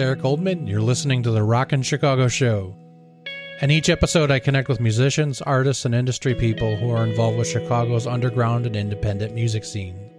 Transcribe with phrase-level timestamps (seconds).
[0.00, 0.66] Erik Oldman.
[0.66, 2.74] You're listening to the Rockin' Chicago Show.
[3.60, 7.46] In each episode, I connect with musicians, artists, and industry people who are involved with
[7.46, 10.10] Chicago's underground and independent music scene.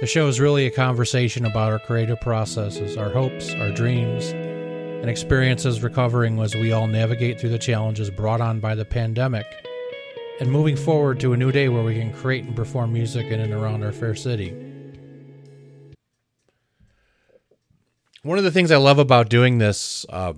[0.00, 5.10] The show is really a conversation about our creative processes, our hopes, our dreams, and
[5.10, 9.46] experiences recovering as we all navigate through the challenges brought on by the pandemic
[10.40, 13.40] and moving forward to a new day where we can create and perform music in
[13.40, 14.75] and around our fair city.
[18.26, 20.32] One of the things I love about doing this uh,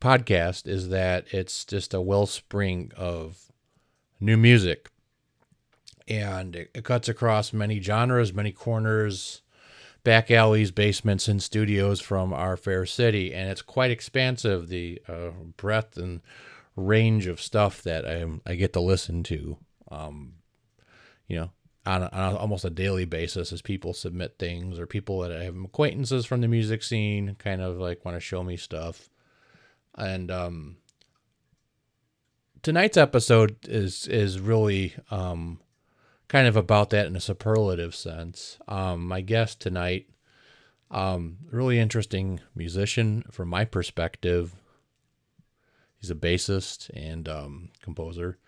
[0.00, 3.52] podcast is that it's just a wellspring of
[4.18, 4.88] new music.
[6.08, 9.42] And it, it cuts across many genres, many corners,
[10.04, 13.34] back alleys, basements, and studios from our fair city.
[13.34, 16.22] And it's quite expansive, the uh, breadth and
[16.76, 19.58] range of stuff that I, I get to listen to.
[19.90, 20.36] Um,
[21.28, 21.50] you know,
[21.86, 25.32] on, a, on a, almost a daily basis as people submit things or people that
[25.32, 29.10] I have acquaintances from the music scene kind of like want to show me stuff.
[29.96, 30.76] And um,
[32.62, 35.60] tonight's episode is is really um,
[36.28, 38.58] kind of about that in a superlative sense.
[38.66, 40.08] Um, my guest tonight,
[40.90, 44.54] um, really interesting musician from my perspective.
[46.00, 48.38] He's a bassist and um, composer,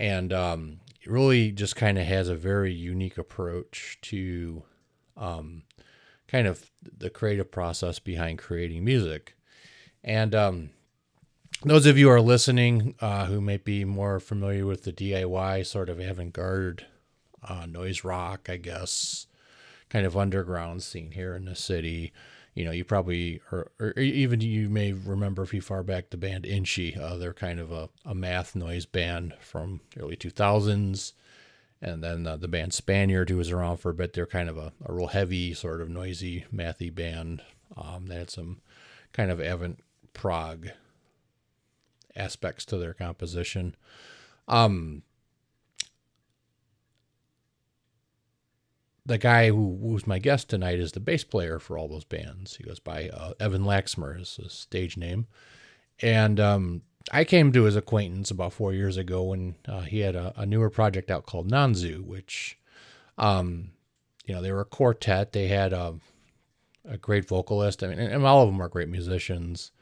[0.00, 4.62] and um, really just kind of has a very unique approach to
[5.18, 5.62] um,
[6.26, 9.36] kind of the creative process behind creating music.
[10.02, 10.70] And um,
[11.62, 15.66] those of you who are listening uh, who may be more familiar with the DIY
[15.66, 16.86] sort of avant garde
[17.46, 19.26] uh, noise rock, I guess,
[19.90, 22.14] kind of underground scene here in the city
[22.54, 26.16] you know, you probably, or, or even you may remember if you far back the
[26.16, 26.96] band Inchy.
[26.96, 31.12] Uh, they're kind of a, a math noise band from early 2000s.
[31.82, 34.58] And then uh, the band Spaniard, who was around for a bit, they're kind of
[34.58, 37.42] a, a real heavy, sort of noisy, mathy band.
[37.76, 38.60] Um, they had some
[39.12, 39.82] kind of avant
[40.12, 40.68] prog
[42.16, 43.74] aspects to their composition.
[44.46, 45.02] Um,
[49.06, 52.56] the guy who was my guest tonight is the bass player for all those bands.
[52.56, 55.26] He goes by uh, Evan Lacksmer, is his stage name.
[56.02, 60.16] And um, I came to his acquaintance about four years ago when uh, he had
[60.16, 62.58] a, a, newer project out called Nanzu, which,
[63.18, 63.70] um,
[64.26, 65.32] you know, they were a quartet.
[65.32, 65.94] They had a,
[66.88, 67.82] a great vocalist.
[67.82, 69.72] I mean, and all of them are great musicians.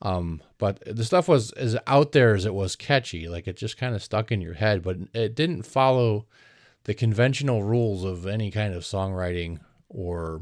[0.00, 3.28] Um, but the stuff was as out there as it was catchy.
[3.28, 6.26] Like it just kind of stuck in your head, but it didn't follow
[6.88, 9.60] the conventional rules of any kind of songwriting
[9.90, 10.40] or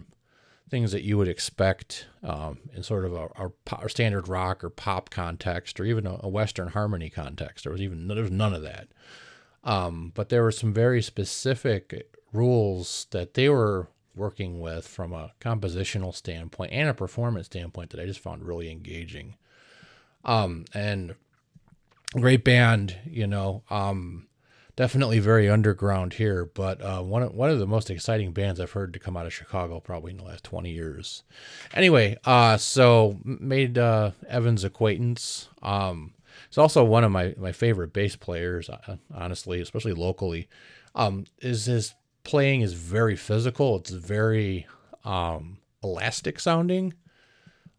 [0.70, 3.50] things that you would expect um, in sort of a,
[3.82, 7.64] a, standard rock or pop context or even a, a, Western harmony context.
[7.64, 8.86] There was even there was none of that.
[9.64, 15.32] Um, but there were some very specific rules that they were working with from a
[15.40, 19.34] compositional standpoint and a performance standpoint that I just found really engaging.
[20.24, 21.16] Um, and
[22.12, 23.64] great band, you know.
[23.68, 24.28] Um,
[24.76, 28.72] definitely very underground here, but uh, one of, one of the most exciting bands I've
[28.72, 31.22] heard to come out of Chicago probably in the last twenty years.
[31.74, 35.48] Anyway, uh, so made uh, Evan's acquaintance.
[35.62, 36.12] Um,
[36.48, 40.48] he's also one of my my favorite bass players, uh, honestly, especially locally.
[40.94, 43.76] Um, is his playing is very physical.
[43.76, 44.66] It's very
[45.04, 46.94] um, elastic sounding.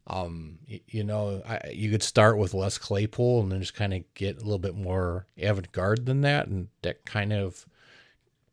[0.09, 4.03] Um, you, know, I, you could start with Les Claypool and then just kind of
[4.13, 7.65] get a little bit more avant garde than that, and that kind of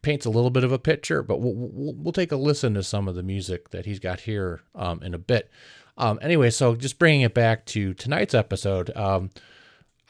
[0.02, 1.22] paints a little bit of a picture.
[1.22, 4.20] But we'll, we'll, we'll take a listen to some of the music that he's got
[4.20, 5.50] here um, in a bit.
[5.96, 9.30] Um, anyway, so just bringing it back to tonight's episode, um,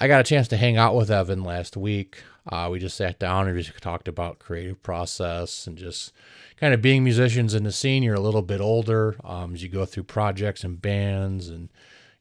[0.01, 2.23] I got a chance to hang out with Evan last week.
[2.51, 6.13] Uh, we just sat down and we just talked about creative process and just
[6.59, 8.03] kind of being musicians in the scene.
[8.03, 11.71] You're a little bit older um, as you go through projects and bands and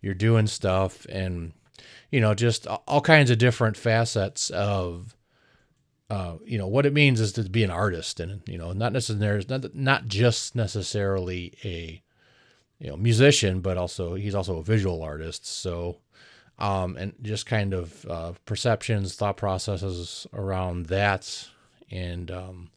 [0.02, 1.54] you're doing stuff and
[2.12, 5.16] you know just all kinds of different facets of
[6.10, 8.94] uh, you know what it means is to be an artist and you know not
[8.94, 12.04] necessarily not not just necessarily a
[12.80, 15.98] you know musician but also he's also a visual artist so
[16.64, 21.50] um, and just kind of uh, perceptions, thought processes around that,
[21.92, 22.70] and um,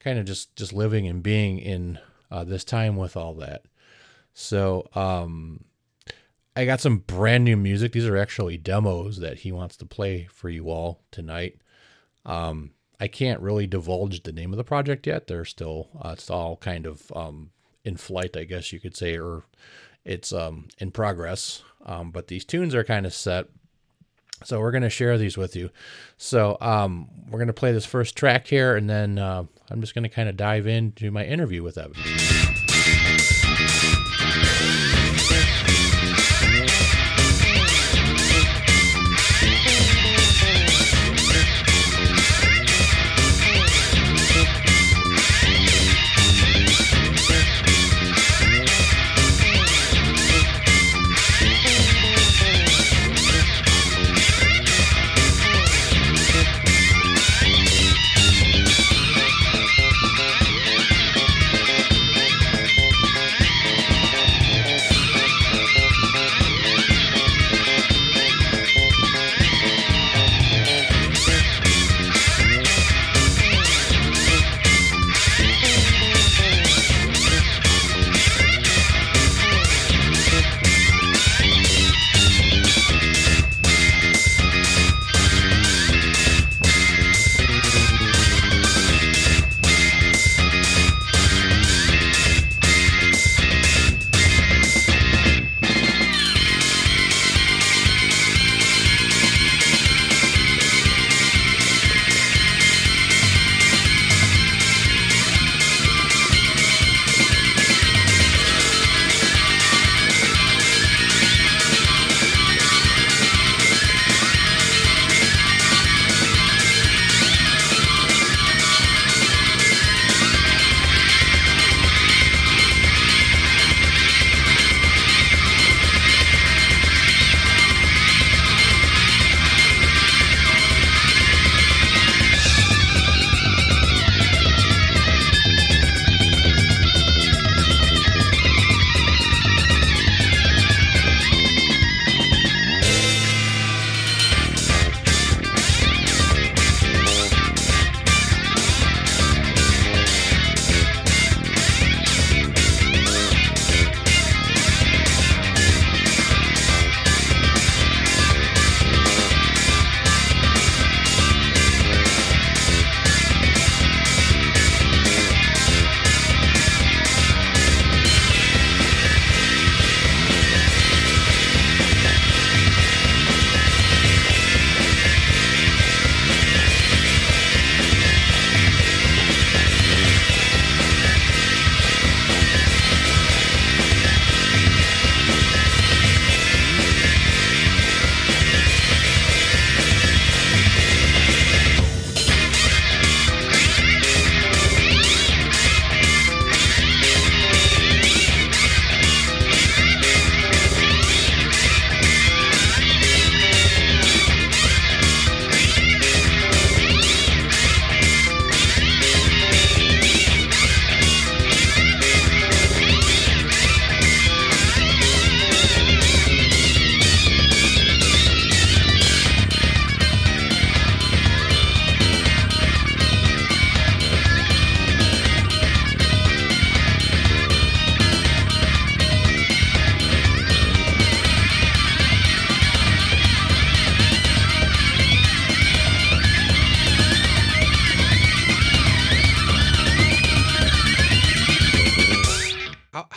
[0.00, 1.98] kind of just just living and being in
[2.30, 3.66] uh, this time with all that.
[4.32, 5.64] So um,
[6.56, 7.92] I got some brand new music.
[7.92, 11.58] These are actually demos that he wants to play for you all tonight.
[12.24, 15.26] Um, I can't really divulge the name of the project yet.
[15.26, 17.50] They're still uh, it's all kind of um,
[17.84, 19.44] in flight, I guess you could say, or
[20.06, 21.62] it's um, in progress.
[21.84, 23.46] Um, but these tunes are kind of set.
[24.42, 25.70] So we're going to share these with you.
[26.16, 29.94] So um, we're going to play this first track here, and then uh, I'm just
[29.94, 32.63] going to kind of dive into my interview with Evan.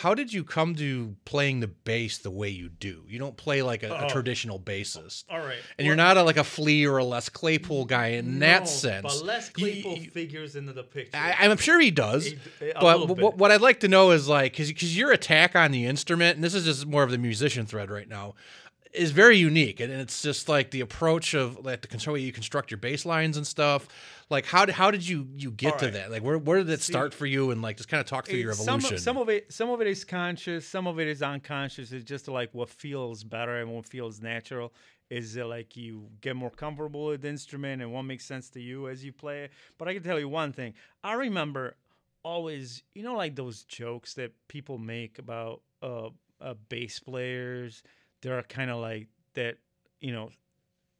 [0.07, 3.03] How did you come to playing the bass the way you do?
[3.09, 4.07] You don't play like a, a Oh.
[4.09, 5.25] traditional bassist.
[5.29, 5.57] All right.
[5.77, 9.03] And you're not a, like a Flea or a Les Claypool guy in that sense.
[9.03, 11.17] But Les Claypool you- figures into the picture.
[11.17, 12.27] I, I'm sure he does.
[12.27, 12.37] He-
[12.79, 16.35] but little what, I'd like to know is like, because your attack on the instrument,
[16.35, 18.35] and this is just more of the musician thread right now,
[18.93, 19.81] is very unique.
[19.81, 23.35] And it's just like the approach of like the way you construct your bass lines
[23.35, 23.89] and stuff.
[24.29, 26.11] Like, how did, how did you you get All to that?
[26.11, 27.51] Like, where, where did it See, start for you?
[27.51, 28.97] And like, just kind of talk through your It's- evolution.
[28.97, 31.91] Some of, some of it, some of it is conscious, some of it is unconscious.
[31.91, 34.73] It's just like what feels better and what feels natural.
[35.09, 38.59] Is it like you get more comfortable with the instrument and what makes sense to
[38.59, 39.51] you as you play it?
[39.77, 40.73] But I can tell you one thing.
[41.03, 41.77] I remember
[42.23, 46.09] always, you know, like those jokes that people make about uh,
[46.41, 47.83] uh bass players.
[48.21, 49.57] They're kind of like that,
[50.01, 50.31] you know,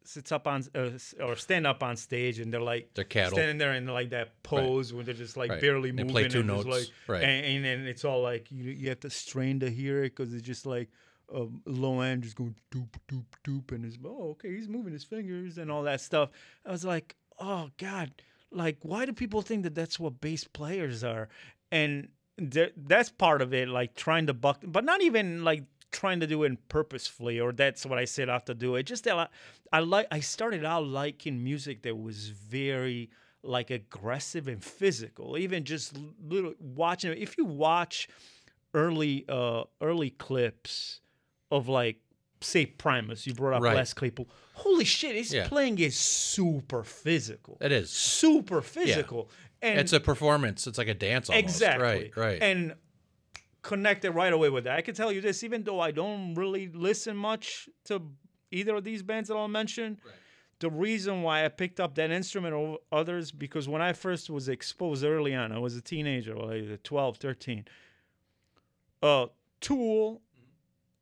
[0.08, 0.88] sits up on uh,
[1.20, 3.32] or stand up on stage and they're like They're cattle.
[3.36, 5.60] standing there in like that pose where they're just like Right.
[5.60, 6.10] barely They moving.
[6.10, 6.66] play two and notes.
[6.66, 7.22] like, Right.
[7.22, 10.32] And, and then it's all like you you have to strain to hear it because
[10.32, 10.88] it's just like
[11.34, 15.04] a low end just going doop doop doop and it's oh okay he's moving his
[15.04, 16.30] fingers and all that stuff.
[16.64, 18.10] I was like oh god
[18.50, 21.28] like why do people think that that's what bass players are
[21.70, 26.26] and that's part of it like trying to buck but not even like trying to
[26.26, 28.74] do it purposefully or that's what I set out to do.
[28.76, 29.28] It just I,
[29.72, 33.10] I like I started out liking music that was very
[33.42, 35.38] like aggressive and physical.
[35.38, 38.08] Even just little watching if you watch
[38.74, 41.00] early uh early clips
[41.50, 42.00] of like
[42.40, 43.74] say Primus, you brought up Right.
[43.76, 44.28] Les Claypool.
[44.54, 45.48] Holy shit, his Yeah.
[45.48, 47.58] playing is super physical.
[47.60, 47.90] it is.
[47.90, 49.30] Super physical.
[49.62, 50.66] And It's a performance.
[50.68, 51.42] It's like a dance almost.
[51.44, 51.82] Exactly.
[51.84, 52.16] Right.
[52.16, 52.42] Right.
[52.42, 52.74] And
[53.62, 54.76] connected right away with that.
[54.76, 58.02] I can tell you this, even though I don't really listen much to
[58.50, 59.98] either of these bands that I'll mention,
[60.60, 64.48] the reason why I picked up that instrument over others, because when I first was
[64.48, 67.64] exposed early on, I was a teenager, like 12, 13.
[69.02, 69.26] Uh,
[69.60, 70.20] Tool,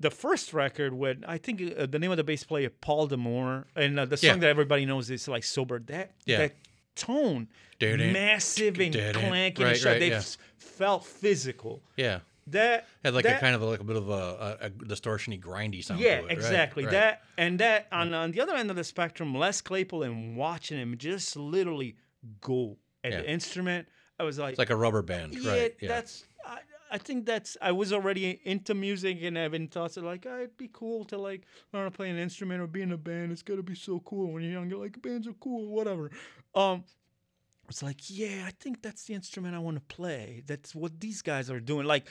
[0.00, 3.66] the first record with, I think uh, the name of the bass player, Paul D'Amour,
[3.76, 4.36] and uh, the song Yeah.
[4.36, 5.78] that everybody knows is like Sober.
[5.80, 6.38] That, Yeah.
[6.38, 6.54] that
[6.94, 7.48] tone,
[7.78, 10.22] Dun-dun, massive and clanking Right, and right, They yeah.
[10.58, 11.82] felt physical.
[11.96, 12.20] yeah.
[12.48, 14.12] That Had like that, a kind of like a bit of a,
[14.60, 16.00] a, a distortiony, grindy sound.
[16.00, 16.84] yeah, to it, exactly.
[16.84, 16.92] Right.
[16.92, 20.78] That and that on on the other end of the spectrum, Les Claypool and watching
[20.78, 21.96] him just literally
[22.40, 23.18] go at Yeah.
[23.22, 23.88] the instrument.
[24.18, 25.76] I was like, It's like a rubber band, yeah, right?
[25.80, 25.88] Yeah.
[25.88, 26.24] that's.
[26.46, 26.58] I,
[26.92, 27.56] I think that's.
[27.60, 31.18] I was already into music and having thoughts of like, oh, it'd be cool to
[31.18, 33.32] like learn to play an instrument or be in a band.
[33.32, 34.70] It's gotta be so cool when you're young.
[34.70, 36.12] You're like, bands are cool, whatever.
[36.54, 36.84] Um,
[37.68, 40.42] it's like, yeah, I think that's the instrument I want to play.
[40.46, 41.86] That's what these guys are doing.
[41.86, 42.06] Like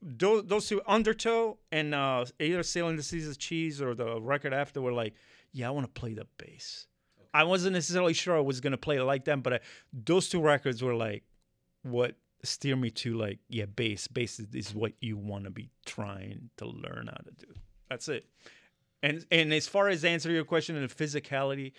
[0.00, 4.52] those, those two, Undertow and uh, either Sailing the Seas of Cheese or the record
[4.52, 5.14] after, were like,
[5.52, 6.86] yeah, I want to play the bass.
[7.34, 9.60] I wasn't necessarily sure I was gonna play it like them, but I,
[9.92, 11.24] those two records were like
[11.82, 14.08] what steer me to like, yeah, bass.
[14.08, 17.52] Bass is, is what you want to be trying to learn how to do.
[17.90, 18.26] That's it.
[19.02, 21.72] And and as far as answering your question and the physicality,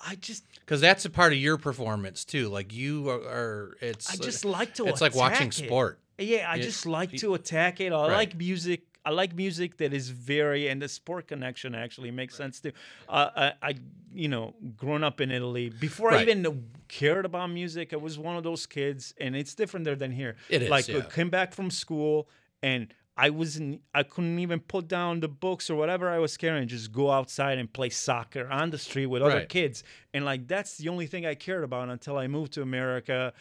[0.00, 2.48] I just because that's a part of your performance too.
[2.48, 5.54] Like you are, are it's I just like to it's like watching it.
[5.54, 6.00] sport.
[6.18, 7.92] Yeah, I Yeah, just like to attack it.
[7.92, 8.12] I Right.
[8.12, 8.82] like music.
[9.06, 12.72] I like music that is very, and the sport connection actually makes sense too.
[13.06, 13.74] Uh, I, I,
[14.14, 18.36] you know, growing up in Italy, before I even cared about music, I was one
[18.38, 20.36] of those kids, and it's different there than here.
[20.48, 21.02] It is, like yeah.
[21.02, 22.30] Came back from school,
[22.62, 26.66] and I wasn't, I couldn't even put down the books or whatever I was carrying,
[26.66, 29.48] just go outside and play soccer on the street with other Right.
[29.48, 33.32] kids, and like that's the only thing I cared about until I moved to America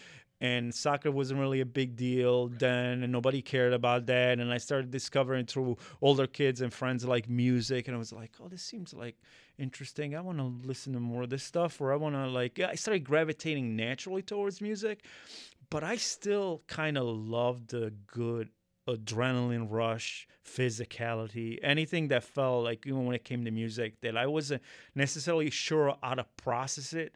[0.42, 4.39] and soccer wasn't really a big deal then and nobody cared about that.
[4.39, 8.32] And i started discovering through older kids and friends like music and i was like
[8.42, 9.15] oh this seems like
[9.58, 10.15] interesting.
[10.15, 12.75] I want to listen to more of this stuff or i want to like i
[12.75, 15.06] started gravitating naturally towards music
[15.70, 18.50] but i still kind of love the good
[18.88, 24.28] adrenaline rush physicality anything that felt like even when it came to music that i
[24.28, 24.62] wasn't
[24.96, 27.16] necessarily sure how to process it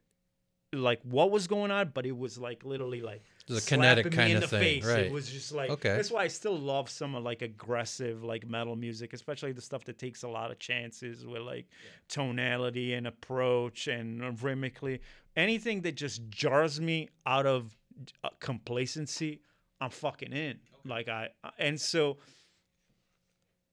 [0.73, 4.11] like what was going on, but it was like literally like It's a kinetic me
[4.11, 4.85] kind in of the thing, face.
[4.85, 5.05] right.
[5.05, 5.95] It was just like Okay.
[5.95, 9.85] That's why I still love some of like aggressive like metal music, especially the stuff
[9.85, 11.67] that takes a lot of chances with like
[12.09, 14.99] tonality and approach and rhythmically.
[15.37, 17.73] Anything that just jars me out of
[18.25, 19.39] uh, complacency,
[19.79, 20.59] I'm fucking in.
[20.87, 21.29] Like I
[21.59, 22.17] and so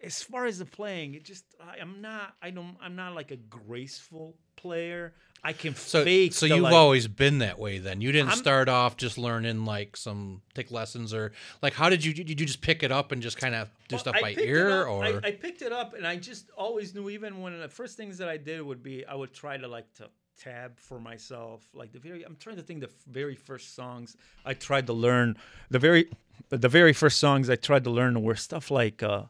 [0.03, 3.31] as far as the playing, it just I, I'm not I don't I'm not like
[3.31, 5.15] a graceful player.
[5.47, 6.33] I can So, fake.
[6.33, 7.77] so the, you've like, always been that way.
[7.79, 11.89] Then you didn't I'm- start off just learning like some take lessons or like how
[11.91, 14.15] did you did you just pick it up and just kind of do Well, stuff
[14.17, 17.41] I by ear or I, I picked it up and I just always knew even
[17.43, 20.09] when the first things that I did would be I would try to like to
[20.41, 24.55] tab for myself like the very I'm trying to think the very first songs I
[24.55, 25.37] tried to learn
[25.71, 26.11] the very
[26.49, 29.23] but the very first songs I tried to learn were stuff like uh,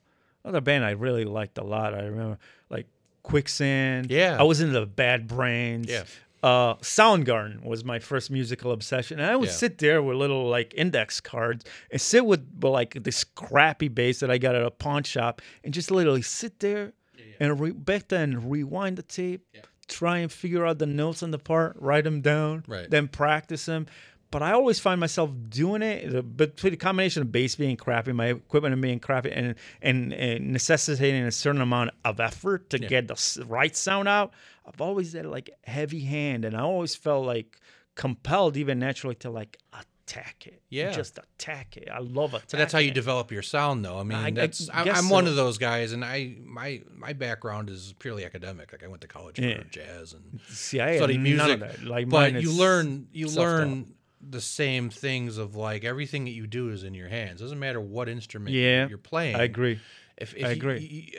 [0.45, 1.95] another band I really liked a lot.
[1.95, 2.39] I remember
[2.71, 2.87] like
[3.23, 4.11] Quicksand.
[4.11, 4.37] Yeah.
[4.39, 5.89] I was into Bad Brains.
[5.89, 6.05] Yeah.
[6.43, 9.55] Uh, Soundgarden was my first musical obsession, and I would Yeah.
[9.55, 14.31] sit there with little like index cards and sit with, like this crappy bass that
[14.31, 16.93] I got at a pawn shop, and just literally sit there
[17.41, 19.43] and re- back then rewind the tape,
[19.89, 22.91] try and figure out the notes on the part, write them down, Right.
[22.91, 23.87] then practice them.
[24.35, 28.27] But I always find myself doing it, between the combination of bass being crappy, my
[28.31, 33.45] equipment being crappy, and and, and necessitating a certain amount of effort to get the
[33.47, 34.33] right sound out.
[34.67, 37.61] I've always had like heavy hand, and I always felt like
[37.95, 40.63] compelled, even naturally, to like attack it.
[40.69, 40.91] Yeah.
[40.91, 41.89] just attack it.
[41.89, 42.49] I love attacking.
[42.49, 42.95] So that's how you it.
[42.95, 44.01] develop your sound, though.
[44.01, 47.13] I mean, I- that's I, guess I'm one of those guys, and I my my
[47.13, 48.73] background is purely academic.
[48.73, 49.63] Like I went to college for Yeah.
[49.71, 51.85] jazz and See, I studied music, none of that.
[51.85, 53.95] Like, but you learn you learn
[54.29, 57.41] the same things of like everything that you do is in your hands.
[57.41, 59.37] Doesn't matter what instrument Yeah, you're playing.
[59.37, 59.81] I agree.
[60.17, 60.79] If, if I you- agree.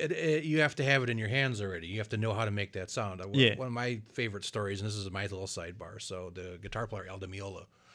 [0.09, 1.87] You, you have to have it in your hands already.
[1.87, 3.19] You have to know how to make that sound.
[3.19, 3.55] One- Yeah.
[3.55, 6.01] One of my favorite stories, and this is my little sidebar.
[6.01, 7.39] So the guitar player Di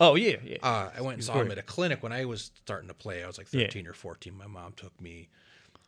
[0.03, 0.57] Oh yeah, yeah.
[0.63, 3.23] uh, I went and saw him at a clinic when I was starting to play.
[3.23, 3.65] I was like Yeah.
[3.67, 4.35] 13 or 14.
[4.37, 5.29] My mom took me,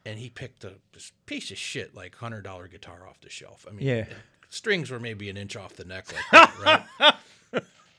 [0.05, 3.65] and he picked a this piece of shit, like hundred dollar guitar off the shelf.
[3.69, 4.05] I mean, Yeah.
[4.51, 7.15] strings were maybe an inch off the neck, like that, right?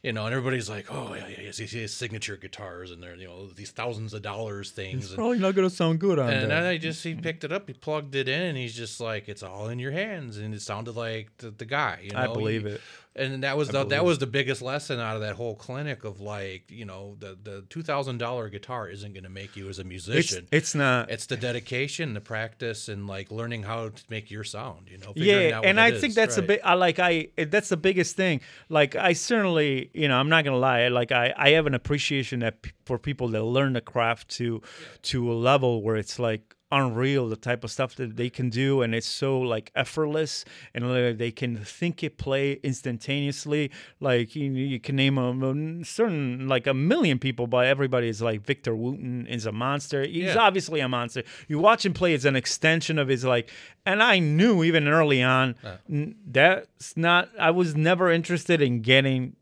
[0.03, 3.01] You know, and everybody's like, "Oh yeah, yeah, yeah, has, he has signature guitars, and
[3.01, 6.29] they're you know these thousands of dollars things." and, Probably not gonna sound good on
[6.29, 6.65] and that.
[6.65, 9.41] I just he picked it up, he plugged it in, and he's just like, "It's
[9.43, 12.01] all in your hands," and it sounded like the, the guy.
[12.03, 12.19] You know?
[12.19, 12.81] I believe He- it.
[13.15, 16.19] And that was the, that was the biggest lesson out of that whole clinic of
[16.19, 19.79] like you know the the two thousand dollar guitar isn't going to make you as
[19.79, 20.47] a musician.
[20.51, 21.11] it's not.
[21.11, 24.89] It's the dedication, the practice, and like learning how to make your sound.
[24.89, 26.47] You know, figuring yeah, and I think is, that's a right.
[26.47, 26.61] bit.
[26.63, 27.27] I like I.
[27.37, 28.41] That's the biggest thing.
[28.69, 30.87] Like I certainly, you know, I'm not gonna lie.
[30.87, 34.61] Like I, I have an appreciation that p- for people that learn the craft to,
[35.03, 38.81] to a level where it's like unreal the type of stuff that they can do
[38.81, 44.51] and it's so like effortless and uh, they can think it play instantaneously like you,
[44.51, 48.75] you can name a, a certain like a million people but everybody is like victor
[48.75, 50.37] wooten is a monster he's Yeah.
[50.47, 53.49] obviously a monster you watch him play it's an extension of his like
[53.85, 55.55] and i knew even early on
[55.89, 59.35] n- that's not i was never interested in getting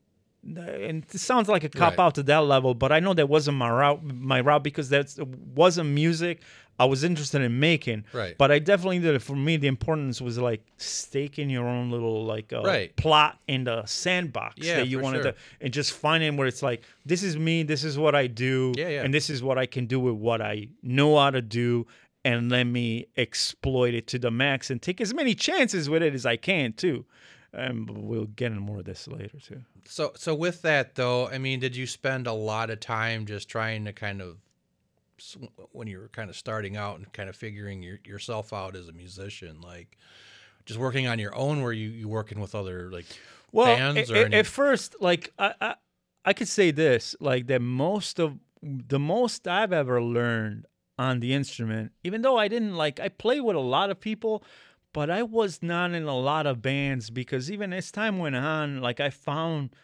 [0.43, 2.03] and it sounds like a cop Right.
[2.03, 4.03] out to that level, but I know that wasn't my route.
[4.03, 5.15] My route because that
[5.53, 6.41] wasn't music
[6.81, 8.05] I was interested in making.
[8.11, 8.35] Right.
[8.37, 9.21] But I definitely did it.
[9.21, 12.95] For me, the importance was like staking your own little like uh, Right.
[12.95, 15.31] plot in the sandbox Yeah, that you wanted sure.
[15.33, 18.73] to, and just finding where it's like this is me, this is what I do,
[18.75, 19.03] Yeah, yeah.
[19.03, 21.85] and this is what I can do with what I know how to do.
[22.23, 26.13] And let me exploit it to the max and take as many chances with it
[26.13, 27.05] as I can too.
[27.53, 29.61] And we'll get into more of this later too.
[29.85, 33.49] So so with that though, I mean, did you spend a lot of time just
[33.49, 34.37] trying to kind of
[35.71, 38.87] when you were kind of starting out and kind of figuring your, yourself out as
[38.87, 39.97] a musician, like
[40.65, 41.61] just working on your own?
[41.61, 43.05] Were you you working with other like
[43.51, 44.37] well, bands a- or any?
[44.37, 45.75] at first, like I, I,
[46.25, 50.65] I could say this, like that most of the most I've ever learned
[50.97, 54.43] on the instrument, even though I didn't like, I played with a lot of people,
[54.93, 58.81] but I was not in a lot of bands because even as time went on,
[58.81, 59.75] like I found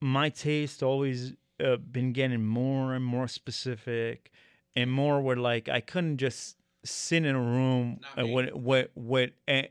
[0.00, 1.32] my taste always
[1.64, 4.30] uh, been getting more and more specific
[4.76, 8.32] and more were like I couldn't just sit in a room Not uh, me.
[8.34, 9.30] with with with,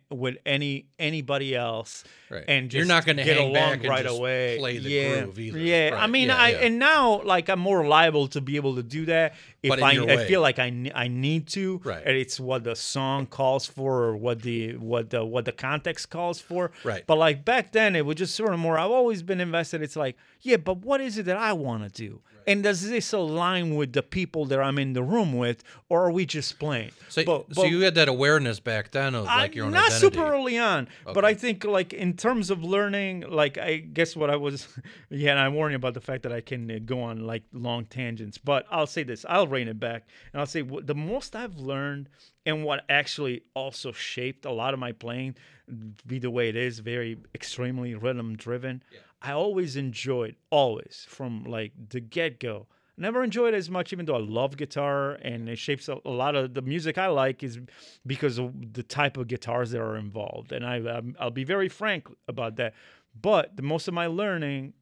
[0.10, 2.44] with any anybody else Right.
[2.48, 4.58] and just You're not gonna get hang along back and right just away.
[4.58, 5.60] play the yeah, groove either.
[5.60, 6.58] Yeah, I mean, Yeah, I yeah.
[6.58, 9.86] and now like I'm more liable to be able to do that if But in
[9.86, 11.80] I, your I feel like I I need to.
[11.84, 12.02] Right.
[12.04, 16.10] And it's what the song calls for or what the what the what the context
[16.10, 16.72] calls for.
[16.84, 17.04] Right.
[17.06, 18.78] But like back then, it was just sort of more.
[18.80, 19.82] I've always been invested.
[19.84, 22.22] It's like, yeah, but what is it that I want to do?
[22.46, 26.12] And does this align with the people that I'm in the room with, or are
[26.12, 26.92] we just playing?
[27.10, 29.88] So, but, so but- you had that awareness back then of like your own not
[29.88, 30.16] identity.
[30.16, 34.30] super early on, but I think like in terms of learning, like I guess what
[34.30, 34.68] I was,
[35.10, 37.44] yeah, and I warn you about the fact that I can uh, go on like
[37.54, 38.38] long tangents.
[38.38, 41.58] But I'll say this: I'll rein it back, and I'll say what, the most I've
[41.58, 42.10] learned
[42.46, 45.36] and what actually also shaped a lot of my playing,
[46.06, 48.84] be the way it is, very extremely rhythm driven.
[49.22, 52.68] I always enjoyed, always from like the get go.
[52.96, 56.12] Never enjoyed it as much, even though I love guitar and it shapes a, a
[56.12, 57.60] lot of the music I like is
[58.06, 60.52] because of the type of guitars that are involved.
[60.52, 62.74] And I, I'm, I'll be very frank about that.
[63.20, 64.74] But the most of my learning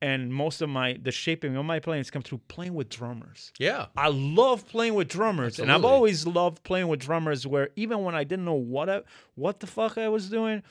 [0.00, 3.52] and most of my the shaping of my playing has come through playing with drummers.
[3.58, 3.86] Yeah.
[3.96, 7.46] I love playing with drummers, and I've always loved playing with drummers.
[7.46, 9.02] Where even when I didn't know what I,
[9.34, 10.62] what the fuck I was doing,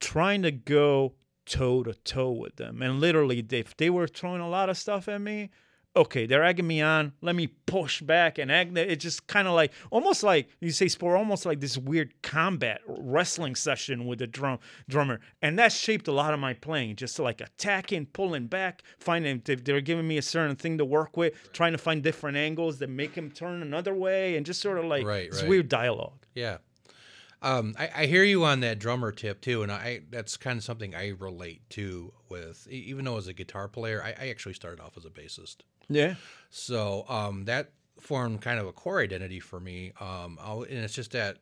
[0.00, 1.12] trying to go
[1.46, 5.08] toe to toe with them, and literally, if they were throwing a lot of stuff
[5.08, 5.50] at me,
[5.96, 7.12] okay, they're egging me on.
[7.20, 8.76] Let me push back and egg.
[8.76, 12.80] It's just kind of like almost like you say sport, almost like this weird combat
[12.86, 16.96] wrestling session with the drum drummer, and that shaped a lot of my playing.
[16.96, 21.16] Just like attacking, pulling back, finding if they're giving me a certain thing to work
[21.16, 24.78] with, trying to find different angles that make him turn another way, and just sort
[24.78, 25.48] of like Right, this right.
[25.48, 26.26] weird dialogue.
[26.34, 26.58] Yeah.
[27.44, 30.64] Um, I, I hear you on that drummer tip too, and I that's kind of
[30.64, 32.66] something I relate to with.
[32.70, 35.56] Even though as a guitar player, I, I actually started off as a bassist,
[35.88, 36.14] Yeah.
[36.50, 39.92] so um, that formed kind of a core identity for me.
[40.00, 41.38] Um, I'll, and it's just that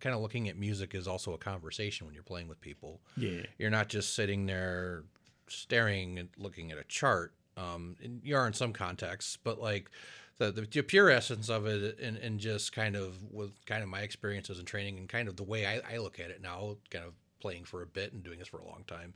[0.00, 3.00] kind of looking at music is also a conversation when you're playing with people.
[3.16, 3.42] Yeah.
[3.58, 5.04] You're not just sitting there
[5.48, 7.32] staring and looking at a chart.
[7.56, 9.90] Um, and you are in some contexts, but like
[10.38, 13.88] the, the, the pure essence of it, and, and just kind of with kind of
[13.88, 16.76] my experiences and training, and kind of the way I, I look at it now,
[16.90, 19.12] kind of playing for a bit and doing this for a long time,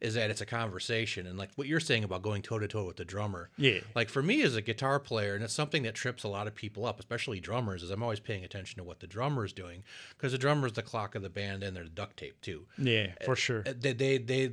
[0.00, 1.26] is that it's a conversation.
[1.26, 3.78] And like what you're saying about going toe to toe with the drummer, Yeah.
[3.94, 6.54] like for me as a guitar player, and it's something that trips a lot of
[6.54, 9.84] people up, especially drummers, is I'm always paying attention to what the drummer is doing
[10.16, 12.66] because the drummer is the clock of the band and they're the duct tape too.
[12.76, 13.12] Yeah.
[13.24, 13.62] For sure.
[13.64, 14.50] Uh, They, they, they,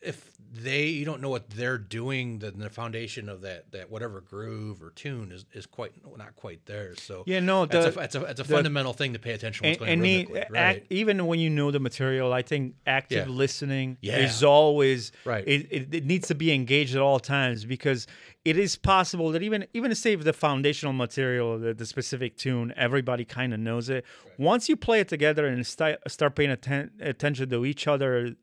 [0.00, 4.20] if they, you don't know what they're doing, then the foundation of that, that whatever
[4.20, 6.94] groove or tune is, is quite not quite there.
[6.96, 9.62] So Yeah, no, that's a, that's a, that's a the- fundamental thing to pay attention
[9.62, 12.42] to what's and, going and the- rhythmically, act- even when you know the material, I
[12.42, 13.32] think active Yeah.
[13.32, 14.18] listening Yeah.
[14.18, 15.44] is always Right.
[15.46, 18.06] It, it, it needs to be engaged at all times because
[18.44, 22.72] it is possible that even even to save the foundational material, the, the specific tune,
[22.76, 24.04] everybody kind of knows it.
[24.38, 28.34] Once you play it together and start start paying atten- attention to each other's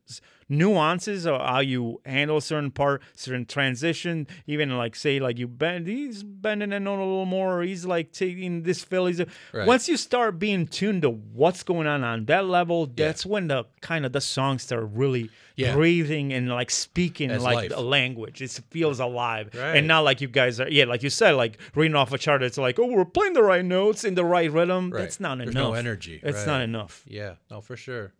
[0.48, 5.86] nuances or how you handle certain part, certain transition, even like say like you bend,
[5.86, 9.06] he's bending it on a little more, or he's like taking this fill.
[9.06, 9.20] He's
[9.52, 9.66] Right.
[9.66, 13.64] once you start being tuned to what's going on on that level, that's when the
[13.80, 15.74] kind of the songs start really Yeah.
[15.74, 17.72] breathing and like speaking As like life.
[17.74, 18.40] a language.
[18.40, 19.76] It feels alive, Right.
[19.76, 20.68] and not like you guys are.
[20.70, 22.42] Yeah, like you said, like reading off a chart.
[22.42, 24.90] It's like, oh, we're playing the right notes in the right rhythm.
[24.90, 25.00] Right.
[25.02, 25.70] That's not There's enough.
[25.70, 26.46] no energy, It's right.
[26.46, 27.02] not enough.
[27.06, 28.12] Yeah, no, for sure.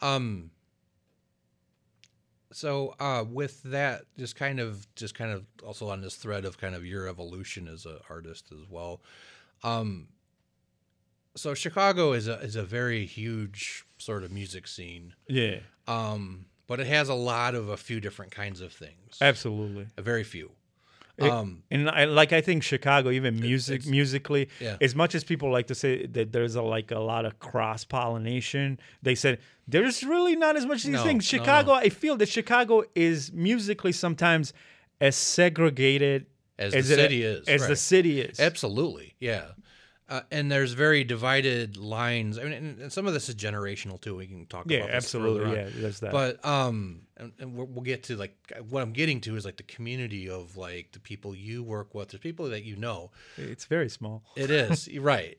[0.00, 0.50] Um
[2.52, 6.58] so uh with that just kind of just kind of also on this thread of
[6.58, 9.00] kind of your evolution as an artist as well.
[9.62, 10.08] Um
[11.34, 15.14] so Chicago is a is a very huge sort of music scene.
[15.28, 19.18] Yeah, Um but it has a lot of a few different kinds of things.
[19.20, 19.86] absolutely.
[19.98, 20.46] A very few.
[21.18, 24.78] It- Um And I, like I think Chicago, even music musically, Yeah.
[24.80, 27.84] as much as people like to say that there's a like a lot of cross
[27.84, 31.20] pollination, they said there's really not as much as you No, think.
[31.20, 34.54] no, Chicago, I feel that Chicago is musically sometimes
[35.00, 36.20] as segregated
[36.58, 37.48] as, as the it- city is.
[37.48, 38.40] as the city is.
[38.40, 39.48] Absolutely, yeah.
[40.08, 42.38] Uh, and there's very divided lines.
[42.38, 44.16] I mean, and, and some of this is generational too.
[44.16, 45.56] We can talk yeah, about absolutely.
[45.56, 46.12] Yeah, there's that.
[46.12, 48.36] But um, and, and we'll, get to like
[48.68, 52.08] what I'm getting to is like the community of like the people you work with,
[52.08, 53.10] the people that you know.
[53.38, 54.22] it's very small.
[54.36, 55.36] It is right.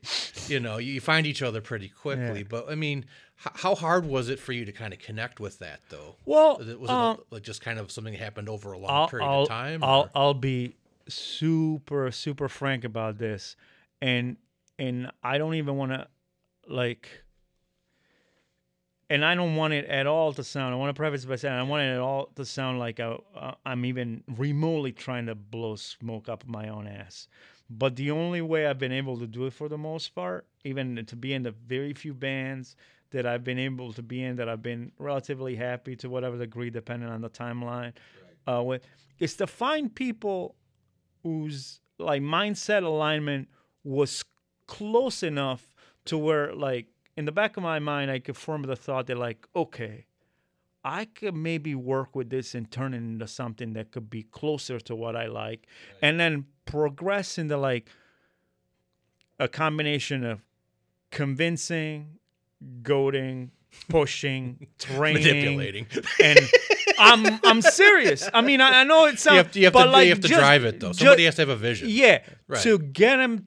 [0.48, 2.40] You know, you find each other pretty quickly.
[2.40, 2.46] Yeah.
[2.48, 3.04] But I mean,
[3.46, 6.16] h- how hard was it for you to kind of connect with that though?
[6.24, 8.78] Well, Was it, was um, it like just kind of something that happened over a
[8.78, 9.84] long I'll, period I'll, of time?
[9.84, 10.74] I'll, I'll be
[11.06, 13.56] super super frank about this,
[14.00, 14.36] and
[14.78, 16.06] and I don't even want to
[16.68, 17.08] like.
[19.10, 20.72] And I don't want it at all to sound.
[20.72, 23.18] I want to preface by saying I want it at all to sound like I,
[23.36, 27.28] uh, I'm even remotely trying to blow smoke up my own ass.
[27.68, 31.04] But the only way I've been able to do it for the most part, even
[31.04, 32.76] to be in the very few bands
[33.10, 36.70] that I've been able to be in, that I've been relatively happy to whatever degree,
[36.70, 37.92] depending on the timeline,
[38.46, 38.82] uh, with,
[39.18, 40.56] is to find people
[41.22, 43.48] whose like mindset alignment
[43.84, 44.24] was
[44.66, 45.74] close enough
[46.06, 49.18] to where like in the back of my mind I could form the thought that
[49.18, 50.06] like okay
[50.84, 54.78] I could maybe work with this and turn it into something that could be closer
[54.80, 55.66] to what I like
[56.02, 57.88] and then progress into like
[59.38, 60.40] a combination of
[61.10, 62.18] convincing
[62.82, 63.50] goading
[63.88, 65.86] pushing training manipulating.
[66.22, 66.38] and
[66.98, 68.28] I'm I'm serious.
[68.32, 69.32] I mean, I, I know it sounds.
[69.34, 70.92] you have to, you have but to, like you have to just- drive it though.
[70.92, 71.88] Somebody has to have a vision.
[71.90, 72.62] yeah, Right.
[72.62, 73.46] to get them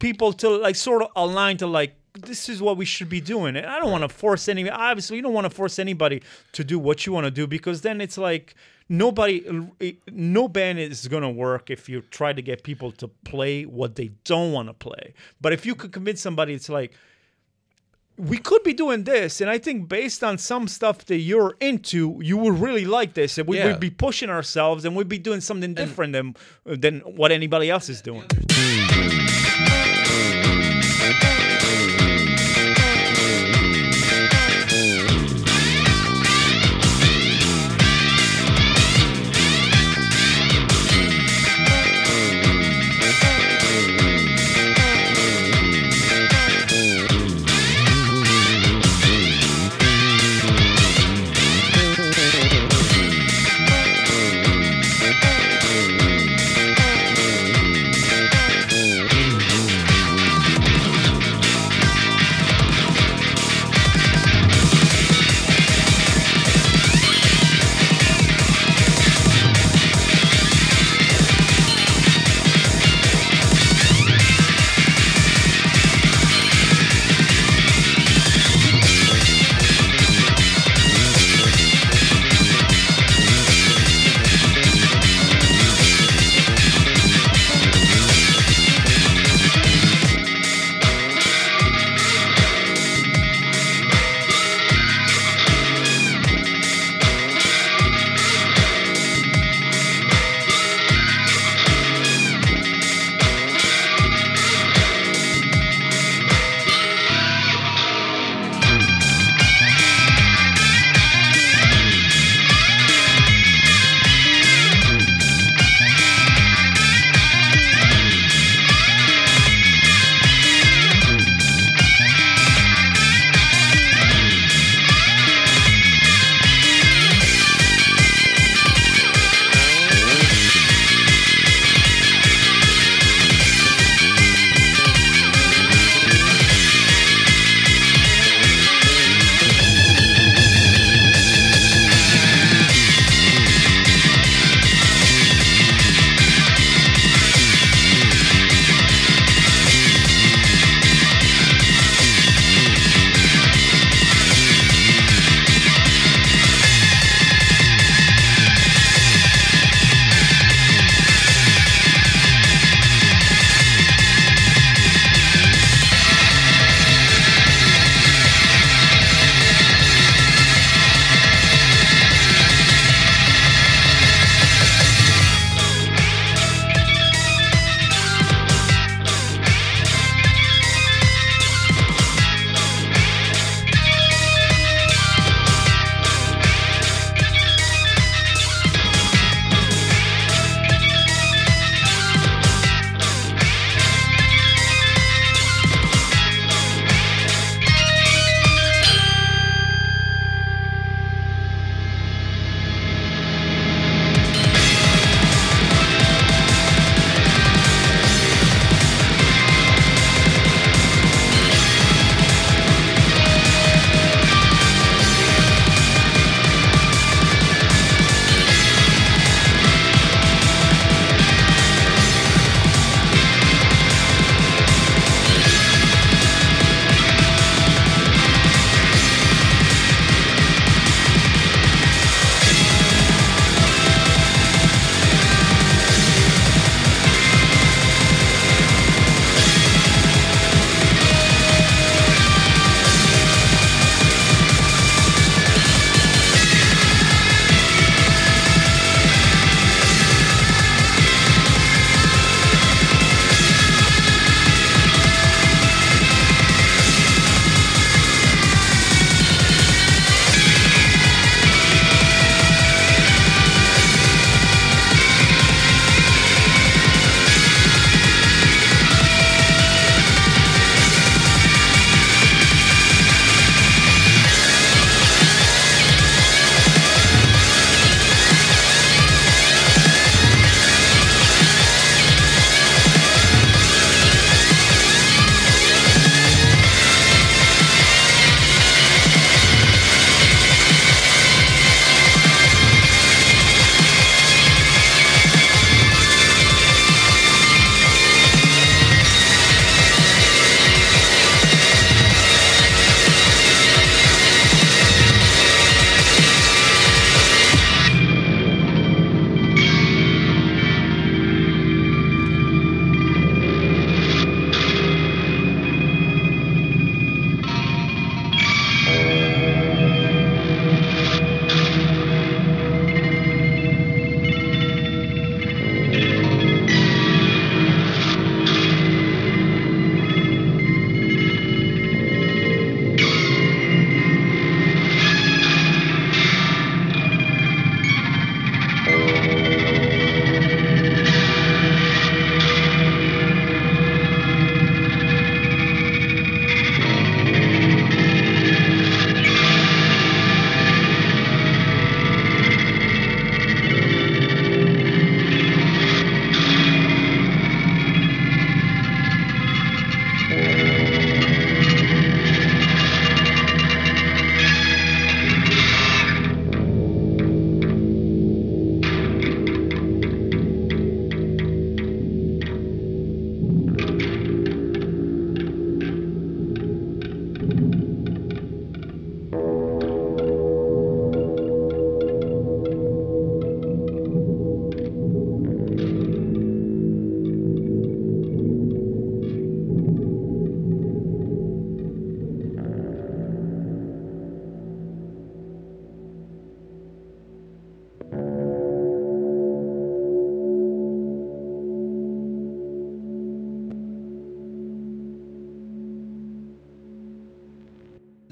[0.00, 3.54] people to like sort of align to like this is what we should be doing.
[3.56, 4.68] And I don't want to force any.
[4.68, 6.22] Obviously, you don't want to force anybody
[6.54, 8.56] to do what you want to do because then it's like
[8.88, 9.44] nobody,
[9.80, 13.94] eh, no band is gonna work if you try to get people to play what
[13.94, 15.14] they don't want to play.
[15.40, 16.92] But if you could convince somebody, it's like
[18.18, 22.18] we could be doing this, and I think based on some stuff that you're into,
[22.22, 23.68] you would really like this, and we Yeah.
[23.68, 26.34] would be pushing ourselves, and we'd be doing something different than
[26.66, 28.24] than what anybody else is doing.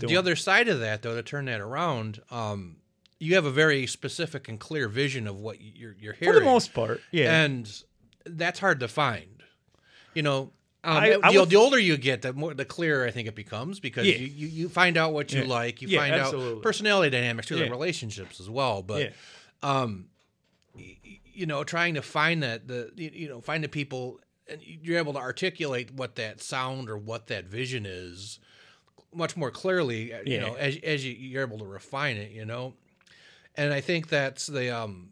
[0.07, 2.77] The other side of that, though, to turn that around, um,
[3.19, 6.47] you have a very specific and clear vision of what you're you're hearing for the
[6.47, 7.43] most part, yeah.
[7.45, 7.83] and
[8.25, 9.43] that's hard to find.
[10.15, 10.41] You know,
[10.85, 13.27] um, I- I the, would- the older you get, the more the clearer I think
[13.29, 14.15] it becomes because Yeah.
[14.17, 15.49] you, you, you find out what you Yeah.
[15.49, 16.57] like, you Yeah, find absolutely.
[16.59, 17.69] out personality dynamics, too, Yeah.
[17.69, 18.83] relationships as well.
[18.83, 19.13] But
[19.63, 20.07] um,
[20.77, 25.13] you know, trying to find that the you know find the people and you're able
[25.13, 28.39] to articulate what that sound or what that vision is
[29.15, 30.13] much more clearly.
[30.13, 30.41] uh, You Yeah.
[30.41, 32.33] know, as as you, you're able to refine it.
[32.33, 32.75] You know,
[33.57, 35.11] and I think that's the um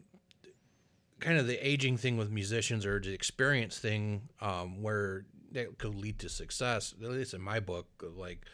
[1.19, 5.95] kind of the aging thing with musicians or the experience thing um where that could
[5.95, 8.45] lead to success at least in my book like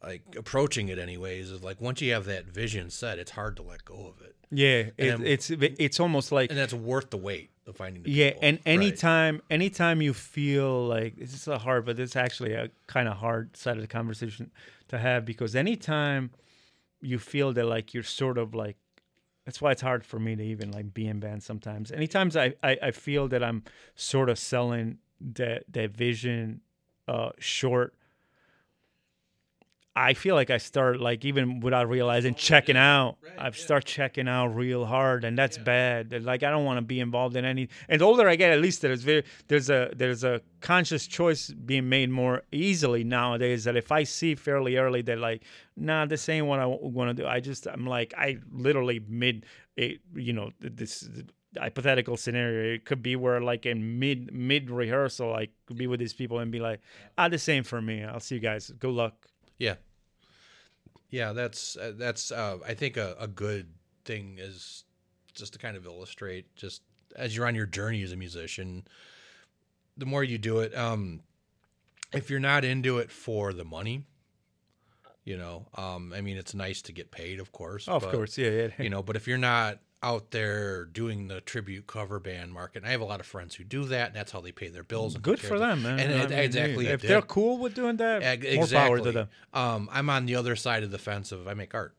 [0.00, 3.62] like approaching it anyways is like once you have that vision set it's hard to
[3.62, 7.16] let go of it Yeah, it, then- it's it's almost like and that's worth the
[7.16, 8.40] wait of finding the yeah, people.
[8.42, 8.66] and Right.
[8.66, 13.16] anytime anytime you feel like this is a hard, but it's actually a kind of
[13.18, 14.50] hard side of the conversation
[14.88, 16.30] to have because anytime
[17.00, 18.76] you feel that like you're sort of like
[19.44, 21.90] that's why it's hard for me to even like be in bands sometimes.
[21.90, 23.64] Anytime I, I, I feel that I'm
[23.96, 26.60] sort of selling that that vision
[27.08, 27.94] uh short
[29.94, 33.16] I feel like I start like even without realizing checking out.
[33.22, 33.50] Right, I yeah.
[33.50, 36.24] start checking out real hard, and that's bad.
[36.24, 37.68] Like I don't want to be involved in any.
[37.90, 41.50] And the older I get, at least there's very there's a there's a conscious choice
[41.50, 43.64] being made more easily nowadays.
[43.64, 45.42] That if I see fairly early that like,
[45.76, 47.28] nah, this ain't what I want to do.
[47.28, 49.44] I just I'm like I literally mid,
[49.78, 51.06] a, you know, this
[51.58, 52.74] hypothetical scenario.
[52.76, 56.38] It could be where like in mid mid rehearsal, I could be with these people
[56.38, 56.80] and be like,
[57.18, 58.02] ah, the same for me.
[58.02, 58.70] I'll see you guys.
[58.78, 59.26] Good luck.
[59.62, 59.74] Yeah
[61.10, 63.68] yeah that's uh, that's uh i think a, a good
[64.04, 64.82] thing is
[65.34, 66.82] just to kind of illustrate just
[67.14, 68.84] as you're on your journey as a musician
[69.96, 71.20] the more you do it um
[72.12, 74.04] if you're not into it for the money
[75.24, 78.36] you know um i mean it's nice to get paid of course of but, course,
[78.36, 78.68] yeah, yeah.
[78.80, 82.86] you know but if you're not out there doing the tribute cover band market and
[82.88, 84.82] i have a lot of friends who do that and that's how they pay their
[84.82, 86.00] bills Good for them, man.
[86.00, 89.12] and I it- mean, exactly If they're cool with doing that, Eg- more power to
[89.12, 89.28] them.
[89.54, 91.94] Um, I'm on the other side of the fence of I make art,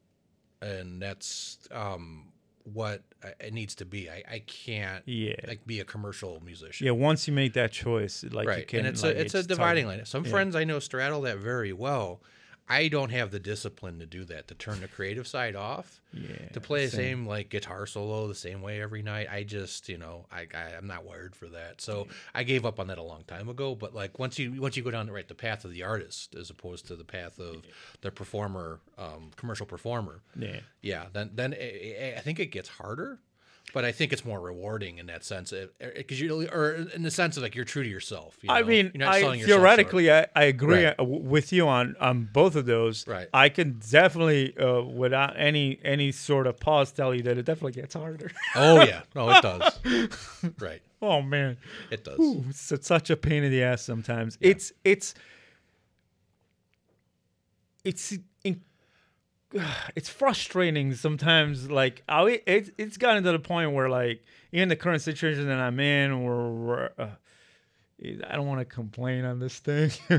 [0.62, 2.32] and that's um,
[2.66, 3.04] what
[3.40, 4.10] it needs to be.
[4.10, 5.36] I, I can't Yeah.
[5.48, 6.86] like be a commercial musician.
[6.86, 8.68] Yeah, once you make that choice, like you right.
[8.68, 10.04] can, and it's like, a it's, a dividing line.
[10.06, 10.32] Some Yeah.
[10.32, 12.22] friends I know straddle that very well.
[12.70, 16.00] I don't have the discipline to do that to turn the creative side off.
[16.14, 17.00] Yeah, to play the same.
[17.20, 19.28] same like guitar solo the same way every night.
[19.32, 21.82] I just, you know, I, I I'm not wired for that.
[21.82, 23.76] So I gave up on that a long time ago.
[23.76, 26.36] But like once you once you go down the right the path of the artist
[26.36, 27.64] as opposed to the path of
[28.02, 30.60] the performer, um, commercial performer, Yeah.
[30.82, 33.20] yeah, then then i I think it gets harder.
[33.74, 35.52] But I think it's more rewarding in that sense,
[35.98, 38.38] because you or in the sense of like you're true to yourself.
[38.44, 39.62] You I mean, You're not I, selling yourself short.
[39.78, 40.96] theoretically, I, I agree Right.
[41.00, 43.08] uh, with you on on both of those.
[43.08, 43.28] Right.
[43.34, 47.72] I can definitely, uh, without any any sort of pause, tell you that it definitely
[47.82, 48.32] gets harder.
[48.56, 49.80] Oh yeah, no, it does.
[50.60, 51.58] right, oh man,
[51.90, 52.20] it does.
[52.20, 54.38] Ooh, it's su- such a pain in the ass sometimes.
[54.40, 55.16] It's it's
[57.84, 58.62] it's in,
[59.96, 61.70] it's frustrating sometimes.
[61.70, 65.60] Like I, it, it's gotten to the point where like in the current situation that
[65.60, 67.08] I'm in, where uh,
[68.30, 69.92] I don't want to complain on this thing.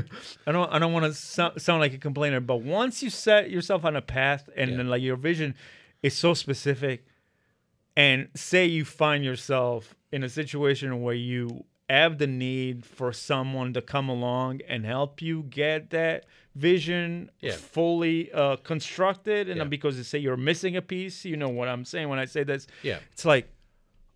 [0.47, 0.71] I don't.
[0.71, 2.39] I don't want to so, sound like a complainer.
[2.39, 4.77] But once you set yourself on a path, and Yeah.
[4.77, 5.55] then like your vision
[6.01, 7.05] is so specific,
[7.95, 13.73] and say you find yourself in a situation where you have the need for someone
[13.73, 16.25] to come along and help you get that
[16.55, 17.51] vision Yeah.
[17.53, 19.63] fully uh, constructed, and Yeah.
[19.65, 22.43] because they say you're missing a piece, you know what I'm saying when I say
[22.43, 22.65] this.
[22.81, 22.99] Yeah.
[23.11, 23.49] It's like,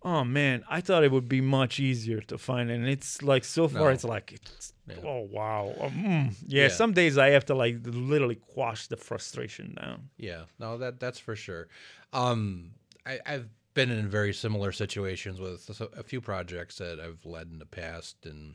[0.02, 2.74] oh man, I thought it would be much easier to find, It.
[2.74, 3.88] and it's like so far, No.
[3.88, 4.96] it's like, it's, Yeah.
[5.04, 6.34] oh wow, Um, mm.
[6.46, 6.68] yeah, Yeah.
[6.68, 10.08] Some days I have to like literally quash the frustration down.
[10.16, 11.68] Yeah, no, that that's for sure.
[12.12, 12.72] Um,
[13.06, 13.48] I, I've
[13.86, 18.16] been in very similar situations with a few projects that I've led in the past,
[18.26, 18.54] and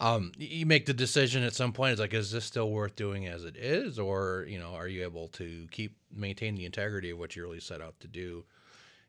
[0.00, 1.92] um, you make the decision at some point.
[1.92, 5.04] It's like, is this still worth doing as it is, or you know, are you
[5.04, 8.44] able to keep maintain the integrity of what you really set out to do,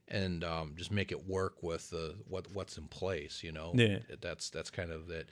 [0.07, 3.41] and um, just make it work with the what what's in place?
[3.43, 3.99] You know, Yeah.
[4.21, 5.29] that's that's kind of it.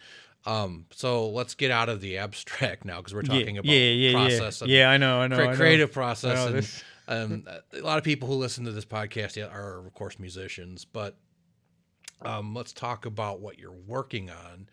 [0.48, 3.90] Um, so let's get out of the abstract now because we're talking yeah, about yeah,
[3.92, 4.62] yeah, process.
[4.66, 4.80] yeah.
[4.80, 5.56] yeah, I know, I know, cre- I know.
[5.56, 6.32] creative process.
[6.32, 9.86] I know and, this- um, a lot of people who listen to this podcast are,
[9.86, 10.86] of course, musicians.
[10.86, 11.18] But
[12.22, 14.68] um, let's talk about what you're working on.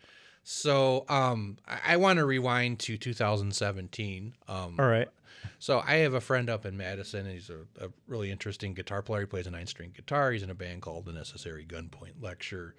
[0.44, 4.34] So um, I, I want to rewind to 2017.
[4.48, 5.08] Um, All right.
[5.58, 7.26] so I have a friend up in Madison.
[7.26, 9.20] And he's a, a really interesting guitar player.
[9.20, 10.32] He plays a nine-string guitar.
[10.32, 12.74] He's in a band called The Necessary Gunpoint Lecture.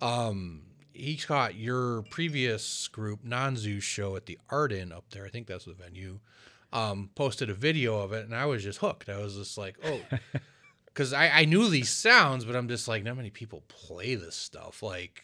[0.00, 0.62] Um,
[0.92, 5.24] he caught your previous group, Nanzu show at the Arden up there.
[5.24, 6.18] I think that's the venue.
[6.72, 9.08] Um, posted a video of it, and I was just hooked.
[9.08, 10.00] I was just like, oh,
[10.86, 14.36] because I, I knew these sounds, but I'm just like, not many people play this
[14.36, 14.82] stuff.
[14.82, 15.22] Like,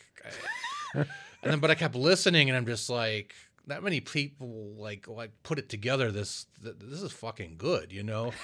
[0.95, 0.99] I,
[1.43, 3.35] and then but I kept listening, and I'm just like,
[3.67, 6.13] not many people like like put it together.
[6.13, 8.33] This th- this is fucking good, you know.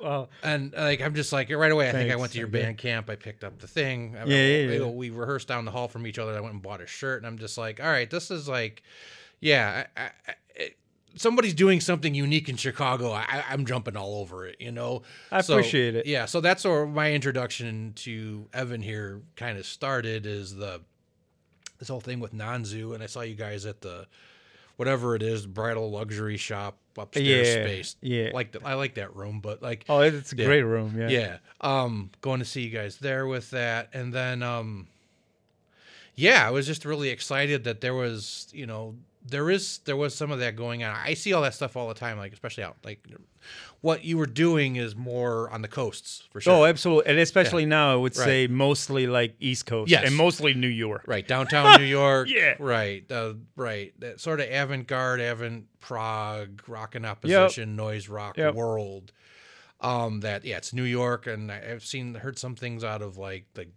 [0.00, 1.86] Well, And like I'm just like right away.
[1.90, 3.10] I think I went to your band camp.
[3.10, 4.16] I picked up the thing.
[4.18, 4.86] I- Yeah, yeah, we, yeah.
[4.86, 6.34] we rehearsed down the hall from each other.
[6.34, 8.82] I went and bought a shirt, and I'm just like, all right, this is like,
[9.40, 10.34] yeah, I, I, I,
[11.16, 13.12] somebody's doing something unique in Chicago.
[13.12, 15.02] I, I'm jumping all over it, you know.
[15.30, 16.06] I So, appreciate it.
[16.06, 20.26] Yeah, so that's where my introduction to Evan here kind of started.
[20.26, 20.80] Is the
[21.78, 24.06] this whole thing with Nanzu, and I saw you guys at the
[24.76, 27.96] whatever it is, bridal luxury shop upstairs Yeah, space.
[28.00, 28.30] yeah.
[28.32, 30.44] like the, I like that room, but like oh, it's a Yeah.
[30.46, 30.94] great room.
[30.98, 31.08] Yeah.
[31.08, 31.36] yeah.
[31.60, 34.86] Um, going to see you guys there with that, and then um,
[36.14, 38.94] yeah, I was just really excited that there was, you know,
[39.24, 40.94] there is there was some of that going on.
[40.96, 43.06] I see all that stuff all the time, like especially out like
[43.80, 46.52] what you were doing is more on the coasts for sure.
[46.52, 48.24] Oh, absolutely, and especially now, I would Right.
[48.24, 50.04] say mostly like East Coast, Yes.
[50.06, 51.02] and mostly New York.
[51.06, 52.28] Right, downtown New York.
[52.28, 52.54] Yeah.
[52.58, 53.04] Right.
[53.10, 53.92] Uh, right.
[54.00, 58.54] That sort of avant-garde, avant prog, Rock in Opposition, noise rock Yep.
[58.54, 59.12] world.
[59.80, 63.46] Um, that yeah, it's New York, and I've seen heard some things out of like
[63.56, 63.70] like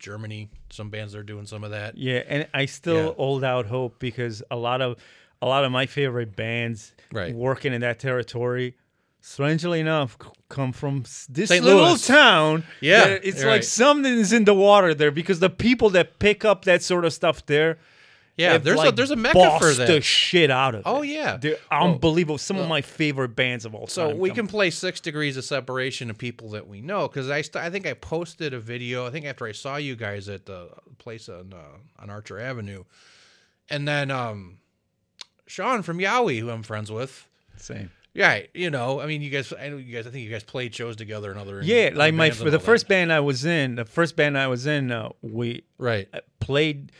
[0.00, 0.48] Germany.
[0.70, 1.96] Some bands are doing some of that.
[1.96, 3.12] Yeah, and I still Yeah.
[3.14, 4.96] hold out hope because a lot of
[5.42, 7.34] a lot of my favorite bands Right.
[7.34, 8.74] working in that territory,
[9.22, 10.18] strangely enough,
[10.50, 11.64] come from this St.
[11.64, 12.06] little Louis.
[12.06, 12.64] town.
[12.82, 13.64] Yeah, it's like right.
[13.64, 17.46] something's in the water there because the people that pick up that sort of stuff
[17.46, 17.78] there,
[18.40, 19.86] Yeah, have, there's a like, there's a mecca for bossed that.
[19.88, 21.08] the shit out of Oh it.
[21.08, 21.36] yeah.
[21.36, 22.38] They're Oh, unbelievable.
[22.38, 24.16] Some of my favorite bands of all So time.
[24.16, 27.28] So we come can play six degrees of separation of people that we know because
[27.30, 30.28] I st- I think I posted a video I think after I saw you guys
[30.28, 32.84] at the place on uh, on Archer Avenue,
[33.68, 34.58] and then um,
[35.46, 37.26] Sean from Yowie who I'm friends with.
[37.56, 37.90] Same.
[38.12, 40.42] Yeah, you know, I mean, you guys, I know you guys, I think you guys
[40.42, 41.60] played shows together and other.
[41.62, 42.94] Yeah, like my for the all first that.
[42.94, 46.08] band I was in, the first band I was in, uh, we right?
[46.40, 46.90] played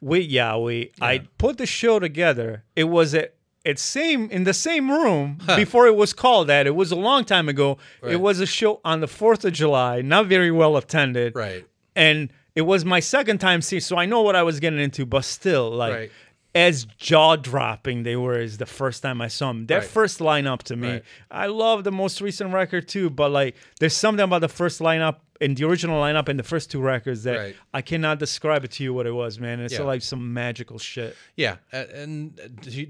[0.00, 0.90] with Yowie.
[1.00, 1.20] I Yeah.
[1.38, 2.64] put the show together.
[2.74, 3.34] It was at
[3.64, 6.66] it same in the same room before it was called that.
[6.68, 7.78] It was a long time ago.
[8.00, 8.12] Right.
[8.12, 11.64] It was a show on the Fourth of July, not very well attended, Right.
[11.96, 13.80] and it was my second time seeing.
[13.80, 15.92] So I know what I was getting into, but still, like.
[15.94, 16.10] Right.
[16.54, 19.66] As jaw dropping they were as the first time I saw them.
[19.66, 19.84] That Right.
[19.84, 21.02] first lineup to me.
[21.30, 23.10] I love the most recent record too.
[23.10, 26.70] But like, there's something about the first lineup and the original lineup and the first
[26.70, 27.56] two records that Right.
[27.74, 29.60] I cannot describe it to you what it was, man.
[29.60, 29.82] It's Yeah.
[29.82, 31.16] like some magical shit.
[31.36, 32.38] Yeah, and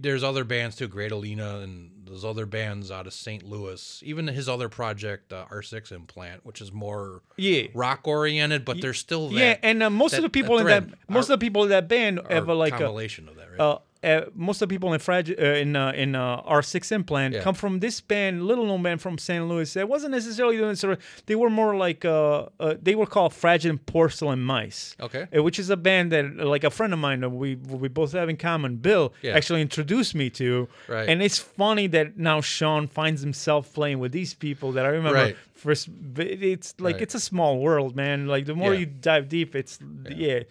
[0.01, 3.43] there's other bands too, Great Alina, and those other bands out of St.
[3.43, 4.01] Louis.
[4.05, 7.65] Even his other project, uh, R6 Implant, which is more Yeah.
[7.75, 9.35] rock oriented, but they're still that.
[9.39, 11.65] yeah, and uh, most of the people that in that most are- of the people
[11.65, 13.61] in that band have a, like a, compilation of that, right?
[13.61, 17.35] uh, uh, most of the people in Frag- uh, in uh, in uh, R6 Implant
[17.35, 17.43] Yeah.
[17.43, 19.45] come from this band, little known band from St.
[19.49, 19.77] Louis.
[19.77, 20.99] It wasn't necessarily doing sort of.
[21.27, 24.97] They were more like uh, uh, they were called Fragile Porcelain Mice.
[25.01, 25.27] Okay.
[25.41, 28.29] which is a band that like a friend of mine that we we both have
[28.29, 28.77] in common.
[28.77, 29.37] Bill Yeah.
[29.37, 30.69] actually introduced me to.
[30.89, 31.09] Right.
[31.09, 35.19] And it's funny that now Sean finds himself playing with these people that I remember
[35.19, 35.37] Right.
[35.55, 35.89] first.
[36.17, 37.03] It's like Right.
[37.03, 38.27] it's a small world, man.
[38.27, 38.81] Like the more Yeah.
[38.81, 39.79] you dive deep, it's
[40.09, 40.41] yeah.
[40.41, 40.51] It's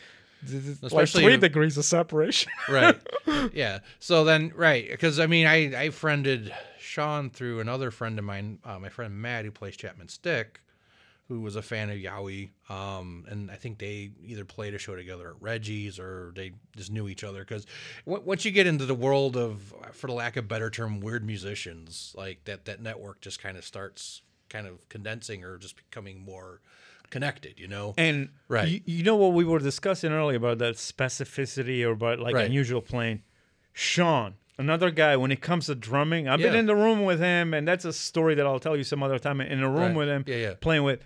[0.92, 2.52] like three degrees of separation.
[2.70, 3.00] right.
[3.54, 3.80] Yeah.
[4.00, 8.60] So then, right, because I mean, I I friended Sean through another friend of mine,
[8.64, 10.62] uh, my friend Matt, who plays Chapman Stick,
[11.28, 12.50] who was a fan of Yowie.
[12.70, 16.92] Um, and I think they either played a show together at Reggie's or they just
[16.92, 17.40] knew each other.
[17.40, 17.66] Because
[18.06, 21.26] w- once you get into the world of, for the lack of better term, weird
[21.26, 26.24] musicians, like that that network just kind of starts kind of condensing or just becoming
[26.24, 26.62] more
[27.10, 27.60] connected.
[27.60, 27.94] You know.
[27.98, 28.68] And Right.
[28.68, 32.46] you, you know what we were discussing earlier about that specificity or about like Right.
[32.46, 33.24] unusual playing.
[33.74, 37.54] Sean, another guy, when it comes to drumming, I've been in the room with him,
[37.54, 39.42] and that's a story that I'll tell you some other time.
[39.42, 39.96] In a room Right.
[39.96, 40.54] with him, Yeah, yeah.
[40.62, 41.02] playing with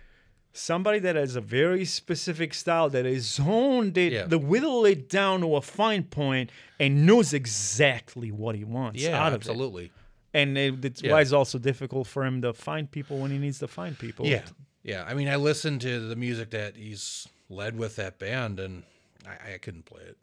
[0.53, 4.25] somebody that has a very specific style that is honed it, Yeah.
[4.25, 9.19] the whittle it down to a fine point, and knows exactly what he wants yeah,
[9.19, 9.35] out of it.
[9.47, 9.91] absolutely.
[10.33, 11.13] And it, it's Yeah.
[11.13, 14.27] why it's also difficult for him to find people when he needs to find people.
[14.27, 14.43] Yeah,
[14.84, 15.05] yeah.
[15.07, 18.84] I mean, I listened to the music that he's led with that band, and
[19.25, 20.17] I, I couldn't play it.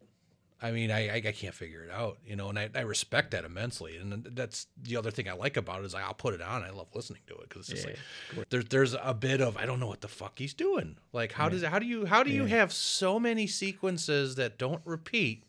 [0.62, 3.44] I mean, I, I can't figure it out, you know, and I, I respect that
[3.44, 3.98] immensely.
[3.98, 6.62] And that's the other thing I like about it is I'll put it on.
[6.62, 7.98] I love listening to it because it's just
[8.34, 10.96] like there's there's a bit of I don't know what the fuck he's doing.
[11.12, 14.80] Like how does how do you how do you have so many sequences that don't
[14.86, 15.44] repeat?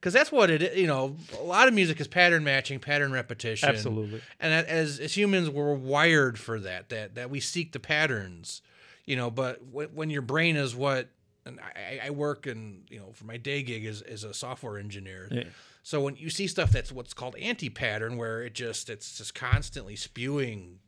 [0.00, 0.78] Because that's what it is.
[0.78, 3.68] You know, a lot of music is pattern matching, pattern repetition.
[3.68, 4.22] Absolutely.
[4.40, 6.88] And as as humans, we're wired for that.
[6.88, 8.62] That that we seek the patterns.
[9.04, 11.08] You know, but when, when your brain is what,
[11.44, 14.78] and I, I work and you know for my day gig as as a software
[14.78, 15.28] engineer.
[15.30, 15.44] Yeah.
[15.82, 19.96] So when you see stuff that's what's called anti-pattern, where it just it's just constantly
[19.96, 20.78] spewing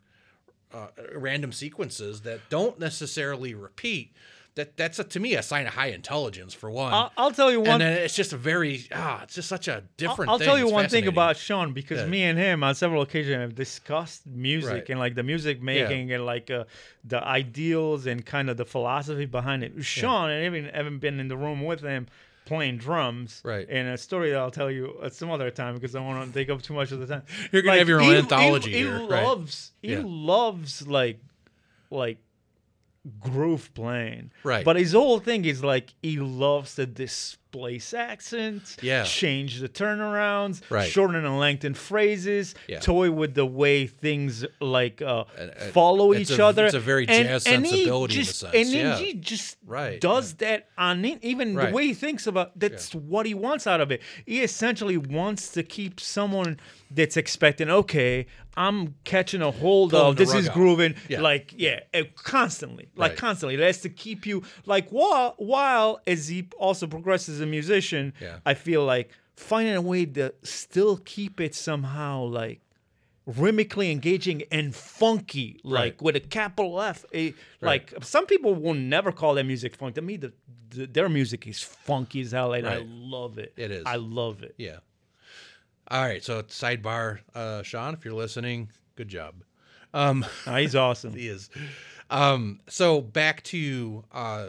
[0.73, 4.15] uh, random sequences that don't necessarily repeat,
[4.55, 6.93] that that's a, to me a sign of high intelligence for one.
[6.93, 7.71] I'll, I'll tell you one.
[7.71, 10.31] and then it's just a very ah, it's just such a I'll, different.
[10.31, 10.47] I'll thing.
[10.47, 12.07] tell you It's one thing about Sean because Yeah.
[12.07, 14.91] me and him on several occasions have discussed music Right.
[14.91, 16.65] and like the music making and like uh,
[17.05, 19.73] the ideals and kind of the philosophy behind it.
[19.85, 22.07] Sean, and even haven't been in the room with him
[22.45, 23.41] playing drums.
[23.45, 23.67] Right.
[23.71, 26.27] And a story that I'll tell you at some other time because I don't want
[26.27, 27.23] to take up too much of the time.
[27.53, 29.25] You're gonna have your own he- anthology he, here, He right.
[29.25, 29.71] loves.
[29.81, 30.03] He Yeah.
[30.05, 31.21] loves like
[31.91, 32.19] like
[33.21, 34.33] groove playing.
[34.45, 34.65] Right.
[34.65, 36.87] But his whole thing is like he loves to
[37.53, 39.05] displace accents, Yeah.
[39.05, 40.91] change the turnarounds, Right.
[40.91, 42.81] shorten and lengthen phrases, Yeah.
[42.81, 46.65] toy with the way things like uh, And, uh, follow each a- other.
[46.67, 48.99] it's a very jazz he sensibility in a sense, And yeah.
[48.99, 51.19] he just Right, does that on it.
[51.23, 51.69] Even Right.
[51.69, 54.01] the way he thinks about that's what he wants out of it.
[54.27, 56.59] He essentially wants to keep someone
[56.91, 61.23] that's expecting, okay, I'm catching a hold Pulling of this is grooving Yeah.
[61.23, 63.19] like yeah eh, constantly like Right.
[63.19, 68.39] constantly that's to keep you like while while as he also progresses a musician Yeah.
[68.47, 72.61] i feel like finding a way to still keep it somehow like
[73.27, 76.03] rhythmically engaging and funky like Right.
[76.03, 80.03] with a capital f a, like some people will never call their music funk to
[80.03, 80.33] me the,
[80.71, 83.85] the their music is funky as hell and i love it It is.
[83.87, 84.79] i love it Yeah.
[85.89, 86.25] All right.
[86.25, 89.35] So sidebar, uh, Sean, if you're listening, good job.
[89.93, 91.51] Um, Ah, he's awesome he is.
[92.09, 94.47] Um, so back to uh,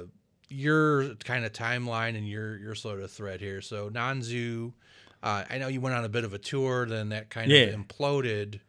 [0.53, 3.61] your kind of timeline and your your sort of thread here.
[3.61, 4.73] So Nanzu,
[5.21, 7.61] uh, I know you went on a bit of a tour, then that kind Yeah.
[7.63, 8.59] of imploded.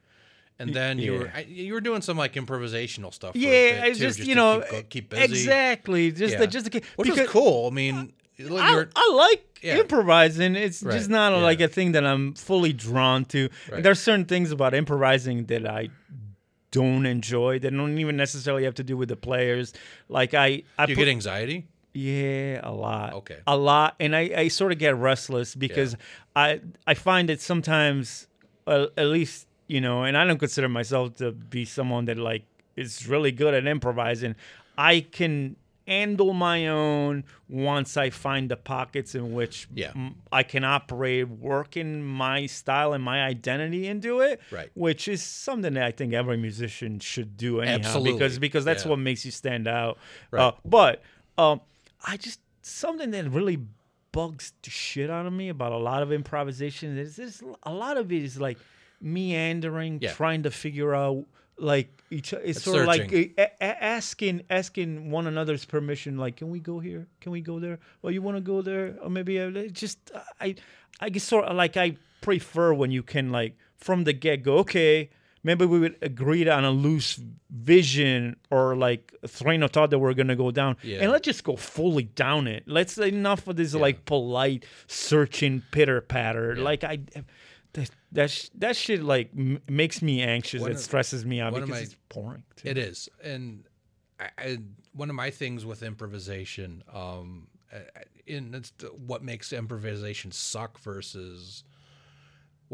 [0.59, 1.32] And then you were yeah.
[1.35, 3.35] I, you were doing some like improvisational stuff.
[3.35, 5.24] Yeah it's too, just, you know keep, keep busy.
[5.24, 6.39] exactly just Yeah.
[6.41, 7.66] the, just to keep which because- cool.
[7.66, 9.78] I mean, I, I like Yeah.
[9.78, 10.55] improvising.
[10.55, 11.39] It's Right, just not yeah.
[11.43, 13.49] like a thing that I'm fully drawn to.
[13.70, 13.82] Right.
[13.82, 15.89] There's certain things about improvising that I
[16.70, 17.59] don't enjoy.
[17.59, 19.72] That don't even necessarily have to do with the players.
[20.09, 21.66] Like I, I do you put- get anxiety?
[21.95, 23.12] Yeah, a lot.
[23.14, 23.38] Okay.
[23.47, 25.97] A lot, and I, I sort of get restless because
[26.36, 28.26] I I find that sometimes,
[28.66, 32.42] uh, at least you know, and I don't consider myself to be someone that like
[32.76, 34.34] is really good at improvising.
[34.76, 39.92] I can handle my own once I find the pockets in which Yeah.
[39.95, 44.40] m- I can operate, work in my style and my identity into it.
[44.51, 44.70] Right.
[44.74, 48.12] Which is something that I think every musician should do anyhow, Absolutely.
[48.14, 48.90] because because that's Yeah.
[48.90, 49.99] what makes you stand out.
[50.30, 50.42] Right.
[50.42, 51.03] Uh, but
[51.36, 51.61] um,
[52.05, 53.59] I just something that really
[54.13, 57.97] bugs the shit out of me about a lot of improvisation is this a lot
[57.97, 58.59] of it is like
[59.01, 60.13] meandering, Yeah.
[60.13, 61.25] trying to figure out
[61.57, 62.33] like each.
[62.33, 66.17] It's sort of like a- a- asking asking one another's permission.
[66.17, 67.07] Like, can we go here?
[67.21, 67.79] Can we go there?
[68.03, 70.57] Well, you want to go there, or maybe uh, I, just I
[71.01, 74.59] I guess sort of like I prefer when you can like from the get go.
[74.59, 75.11] Okay.
[75.45, 77.20] Maybe we would agree on a loose
[77.51, 80.99] vision or like a train of thought that we're gonna go down, Yeah.
[81.03, 82.64] and let's just go fully down it.
[82.66, 86.57] Let's enough of this like polite searching pitter patter.
[86.57, 87.01] Like I,
[87.74, 90.62] that that, sh- that shit like m- makes me anxious.
[90.62, 92.42] One it of- stresses me out one of because my- it's boring.
[92.57, 92.68] Too.
[92.68, 93.64] It is, and
[94.18, 94.59] I, I,
[94.92, 97.49] one of my things with improvisation, um,
[98.28, 98.72] and it's
[99.07, 101.64] what makes improvisation suck versus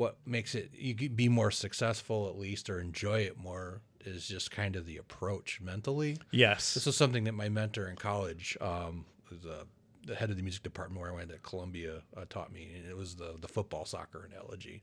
[0.00, 4.50] what makes it you be more successful at least or enjoy it more is just
[4.50, 6.16] kind of the approach mentally.
[6.30, 6.72] Yes.
[6.72, 9.64] This was something that my mentor in college, um, was uh,
[10.06, 12.90] the head of the music department where I went at Columbia, uh, taught me, and
[12.90, 14.82] it was the the football soccer analogy.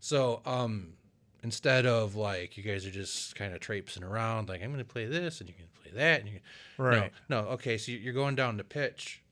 [0.00, 0.94] So um,
[1.44, 4.92] instead of like you guys are just kind of traipsing around, like I'm going to
[4.92, 6.40] play this and you can play that, and you
[6.76, 7.12] Right.
[7.28, 9.22] no, no, okay, so you're going down the pitch.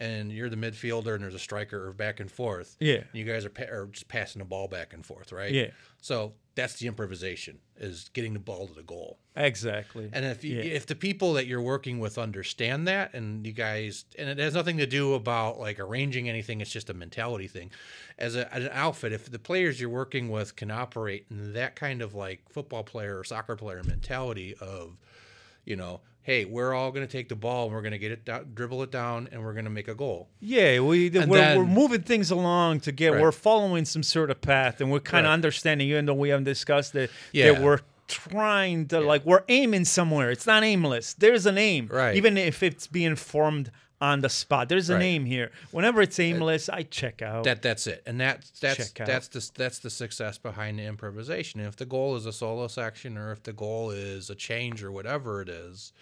[0.00, 2.74] And you're the midfielder, and there's a striker or back and forth.
[2.80, 2.94] Yeah.
[2.94, 5.52] And you guys are, pa- are just passing the ball back and forth, right?
[5.52, 5.66] Yeah.
[6.00, 9.18] So that's the improvisation is getting the ball to the goal.
[9.36, 10.08] Exactly.
[10.10, 10.62] And if you, Yeah.
[10.62, 14.54] if the people that you're working with understand that, and you guys, and it has
[14.54, 17.70] nothing to do about like arranging anything, it's just a mentality thing.
[18.18, 21.76] As, a, as an outfit, if the players you're working with can operate in that
[21.76, 24.96] kind of like football player or soccer player mentality of,
[25.66, 28.12] you know, hey, we're all going to take the ball and we're going to get
[28.12, 30.28] it down, dribble it down, and we're going to make a goal.
[30.40, 33.12] Yeah, we we're, And we're moving things along to get.
[33.12, 33.22] Right.
[33.22, 35.34] We're following some sort of path, and we're kind of Right.
[35.34, 37.10] understanding, even though we haven't discussed it.
[37.32, 37.52] Yeah.
[37.52, 40.30] that we're trying to like we're aiming somewhere.
[40.30, 41.14] It's not aimless.
[41.14, 42.16] There's an aim, Right.
[42.16, 43.70] Even if it's being formed
[44.00, 45.02] on the spot, there's a Right.
[45.02, 45.50] aim here.
[45.72, 47.44] Whenever it's aimless, I check out.
[47.44, 49.06] That that's it, and that's that's Check out.
[49.06, 51.60] that's the that's the success behind the improvisation.
[51.60, 54.90] If the goal is a solo section, or if the goal is a change, or
[54.90, 55.92] whatever it is,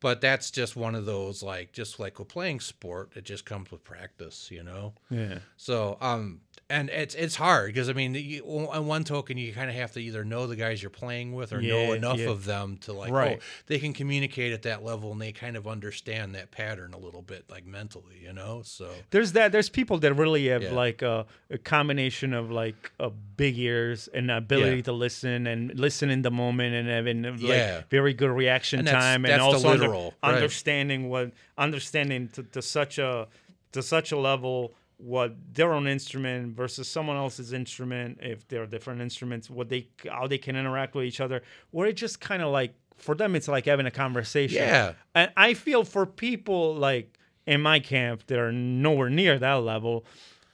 [0.00, 3.70] but that's just one of those like just like with playing sport, it just comes
[3.70, 4.92] with practice, you know.
[5.10, 9.52] yeah, So um, and it's it's hard because I mean, you, on one token, you
[9.52, 12.28] kind of have to either know the guys you're playing with or know enough yeah.
[12.28, 13.38] of them to like, oh, Right.
[13.40, 16.98] oh, they can communicate at that level and they kind of understand that pattern a
[16.98, 18.62] little bit, like mentally, you know.
[18.64, 19.52] So There's that.
[19.52, 20.72] There's people that really have Yeah.
[20.72, 24.82] like a, a combination of like a big ears and ability Yeah.
[24.82, 27.82] to listen and listen in the moment and having like Yeah.
[27.90, 30.12] very good reaction And time that's and the also under- right.
[30.22, 33.28] understanding what understanding to, to such a
[33.72, 39.00] to such a level what their own instrument versus someone else's instrument if they're different
[39.02, 42.50] instruments what they how they can interact with each other where it just kind of
[42.50, 44.94] like for them it's like having a conversation Yeah.
[45.14, 50.04] and I feel for people like in my camp that are nowhere near that level,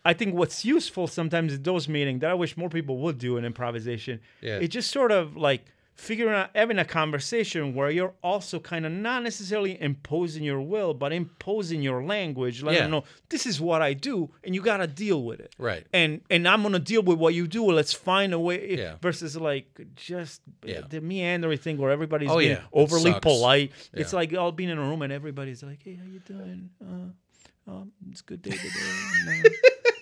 [0.04, 3.36] I think what's useful sometimes in those meetings that I wish more people would do
[3.38, 4.20] in improvisation.
[4.42, 4.58] Yeah.
[4.58, 5.64] It just sort of like
[6.02, 10.92] figuring out having a conversation where you're also kind of not necessarily imposing your will,
[10.94, 12.60] but imposing your language.
[12.62, 12.80] Let Yeah.
[12.82, 15.54] them know this is what I do, and you gotta deal with it.
[15.58, 15.86] Right.
[15.92, 17.64] And and I'm gonna deal with what you do.
[17.70, 18.76] Let's find a way.
[18.76, 18.96] Yeah.
[19.00, 20.80] Versus like just Yeah.
[20.88, 22.56] the meandering thing where everybody's Oh, being yeah.
[22.64, 23.22] It overly sucks.
[23.22, 23.70] polite.
[23.92, 26.70] It's like all being in a room and everybody's like, "Hey, how you doing?
[26.84, 27.10] Uh,
[27.68, 29.50] um, it's a good day today.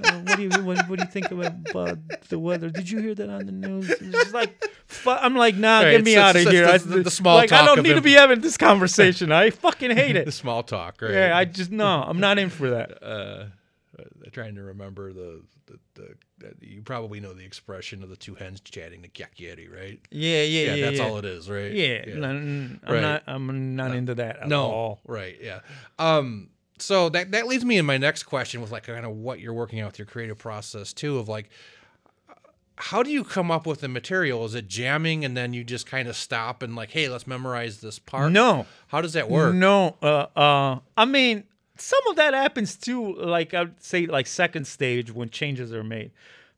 [0.02, 1.98] Uh, uh, what do you what, what do you think about, about
[2.28, 2.70] the weather?
[2.70, 6.04] Did you hear that on the news?" It's like, fu- I'm like, "Nah, Right, get
[6.04, 8.12] me out of here." it's I, the- the small like I don't need to be
[8.14, 9.30] having this conversation.
[9.30, 10.24] I fucking hate it.
[10.24, 11.12] the small talk, right?
[11.12, 13.02] Yeah, I just no, I'm not in for that.
[13.02, 13.44] uh,
[13.98, 18.16] uh, trying to remember the, the, the, the you probably know the expression of the
[18.16, 20.00] two hens chatting the kyakkyeti, right?
[20.10, 20.84] Yeah, yeah, Yeah, yeah.
[20.86, 21.04] that's yeah.
[21.06, 21.72] all it is, right?
[21.72, 23.02] Yeah, no, n- I'm Right.
[23.02, 23.22] not.
[23.26, 25.00] I'm not into that at no, all.
[25.06, 25.60] right, yeah.
[25.98, 26.48] Um,
[26.80, 29.54] so that that leads me in my next question with like kind of what you're
[29.54, 31.50] working out with your creative process too of like
[32.80, 34.44] how do you come up with the material?
[34.46, 37.80] Is it jamming and then you just kind of stop and like, hey, let's memorize
[37.80, 38.32] this part?
[38.32, 39.54] No, How does that work?
[39.54, 41.44] No, uh, uh, I mean,
[41.76, 43.14] some of that happens too.
[43.16, 46.10] Like I'd say, like second stage when changes are made,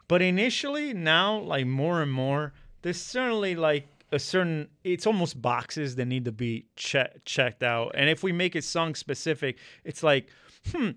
[0.06, 2.52] but initially now, like more and more,
[2.82, 4.68] there's certainly like a certain.
[4.84, 8.64] It's almost boxes that need to be che- checked out, and if we make it
[8.64, 10.28] song specific, it's like,
[10.70, 10.90] hmm,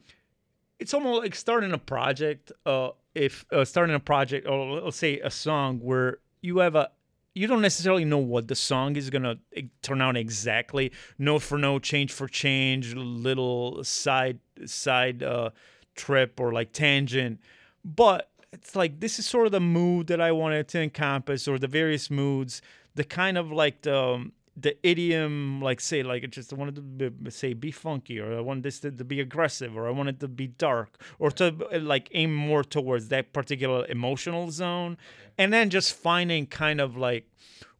[0.79, 2.51] it's almost like starting a project.
[2.65, 6.91] Uh, if uh, starting a project, or let's say a song where you have a,
[7.33, 9.37] you don't necessarily know what the song is gonna
[9.81, 10.91] turn out exactly.
[11.17, 15.49] Note for note, change for change, little side side uh,
[15.95, 17.39] trip or like tangent,
[17.83, 21.57] but it's like this is sort of the mood that I wanted to encompass, or
[21.57, 22.61] the various moods,
[22.95, 26.81] the kind of like the um, the idiom, like say, like I just wanted to
[26.81, 30.21] be, say be funky, or I wanted this to, to be aggressive, or I wanted
[30.21, 34.97] to be dark, or to like aim more towards that particular emotional zone,
[35.37, 37.29] and then just finding kind of like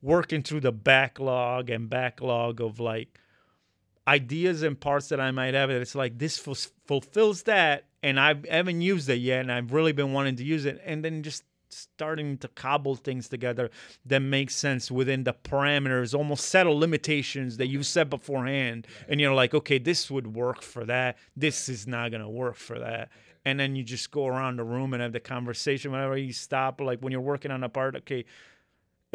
[0.02, 3.20] working through the backlog and backlog of like
[4.08, 5.70] ideas and parts that I might have.
[5.70, 9.72] That it's like this ful- fulfills that, and I haven't used it yet, and I've
[9.72, 11.44] really been wanting to use it, and then just
[11.76, 13.70] starting to cobble things together
[14.06, 19.34] that make sense within the parameters, almost settle limitations that you've set beforehand, and you're
[19.34, 21.18] like, okay, this would work for that.
[21.36, 23.10] This is not gonna work for that.
[23.46, 26.82] And then you just go around the room and have the conversation whenever you stop.
[26.82, 28.26] Like when you're working on a part, okay,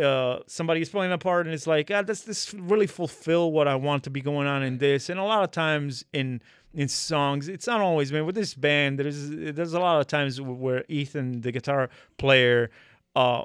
[0.01, 3.68] uh, somebody is playing a part and it's like, ah, does this really fulfill what
[3.68, 5.09] I want to be going on in this?
[5.09, 6.40] And a lot of times in
[6.72, 8.26] in songs, it's not always man.
[8.26, 12.70] With this band, there's there's a lot of times where Ethan, the guitar player,
[13.16, 13.44] uh,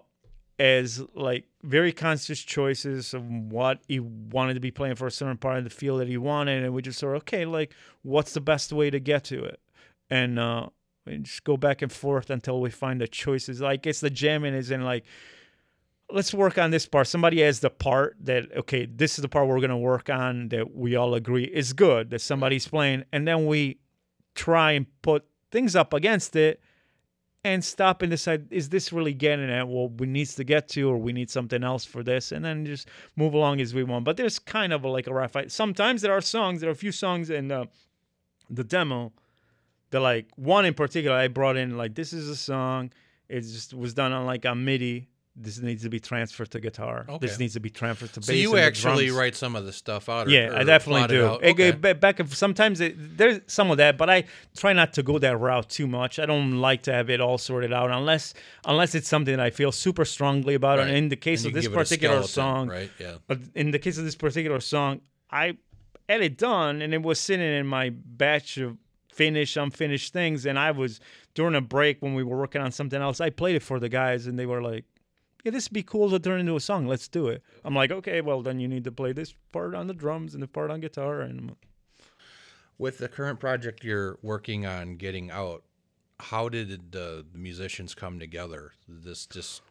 [0.60, 5.38] as like very conscious choices of what he wanted to be playing for a certain
[5.38, 8.34] part of the feel that he wanted, and we just sort of okay, like what's
[8.34, 9.60] the best way to get to it,
[10.10, 10.68] and uh,
[11.06, 13.60] we just go back and forth until we find the choices.
[13.60, 15.04] Like it's the jamming is in like
[16.12, 17.08] let's work on this part.
[17.08, 20.76] Somebody has the part that okay, this is the part we're gonna work on that
[20.76, 23.80] we all agree is good that somebody's playing, and then we
[24.36, 26.60] try and put things up against it
[27.44, 30.90] and stop and decide is this really getting at what we needs to get to
[30.90, 32.32] or we need something else for this?
[32.32, 34.04] And then just move along as we want.
[34.04, 36.76] But there's kind of a, like a rough sometimes there are songs there are a
[36.76, 37.66] few songs in uh,
[38.50, 39.14] the demo
[39.92, 42.92] that like one in particular i brought in like this is a song.
[43.28, 47.06] It just was done on like a midi this needs to be transferred to guitar
[47.20, 49.74] this needs to be transferred to bass So you and actually write some of the
[49.74, 50.28] stuff out.
[50.28, 51.26] Or, Yeah, or I definitely do.
[51.26, 51.72] Okay.
[51.72, 54.24] back if sometimes it, there's some of that, but I
[54.56, 56.20] try not to go that route too much.
[56.20, 58.34] I don't like to have it all sorted out unless
[58.66, 60.80] unless it's something that I feel super strongly about.
[60.80, 60.88] Right.
[60.88, 62.92] And in the case And of this give it a particular skeleton, song, right?
[63.00, 63.16] Yeah.
[63.28, 65.58] but in the case of this particular song, I
[66.08, 68.78] had it done and it was sitting in my batch of
[69.16, 70.46] finished, unfinished things.
[70.46, 71.00] And I was
[71.34, 73.22] during a break when we were working on something else.
[73.22, 74.86] I played it for the guys, and they were like,
[75.46, 76.88] "Yeah, this would be cool to turn into a song.
[76.88, 79.88] Let's do it." I'm like, "Okay, well then you need to play this part on
[79.88, 81.56] the drums and the part on guitar." And
[82.78, 85.64] With the current project you're working on getting out,
[86.20, 88.74] how did the, musicians come together?
[88.90, 89.62] This just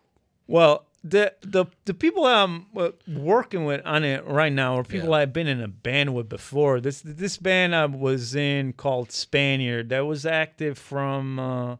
[0.47, 5.11] Well, the the the people I'm uh, working with on it right now are people
[5.11, 5.17] Yeah.
[5.17, 6.81] I've been in a band with before.
[6.81, 11.77] This this band I was in called Spaniard that was active from uh,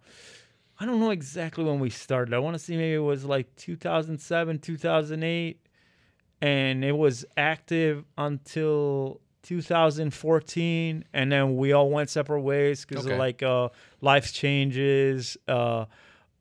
[0.81, 2.35] I don't know exactly when we started.
[2.35, 5.61] I want to see maybe it was like 2007, 2008,
[6.41, 13.15] and it was active until 2014, and then we all went separate ways because Okay.
[13.15, 13.69] of like uh,
[14.01, 15.37] life changes.
[15.47, 15.85] Uh,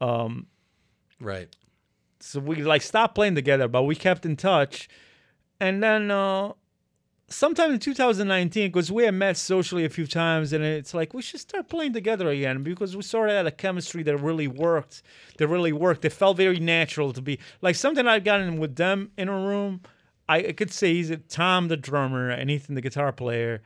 [0.01, 0.47] um,
[1.19, 1.55] right.
[2.19, 4.87] so we like stopped playing together, but we kept in touch.
[5.59, 6.53] And then uh
[7.33, 11.21] sometime in 2019, because we had met socially a few times, and it's like we
[11.21, 15.01] should start playing together again because we sort of had a chemistry that really worked.
[15.37, 16.05] That really worked.
[16.05, 19.81] It felt very natural to be like something i've gotten with them in a room.
[20.29, 23.61] I, I could say he's Tom, the drummer, and Ethan, the guitar player.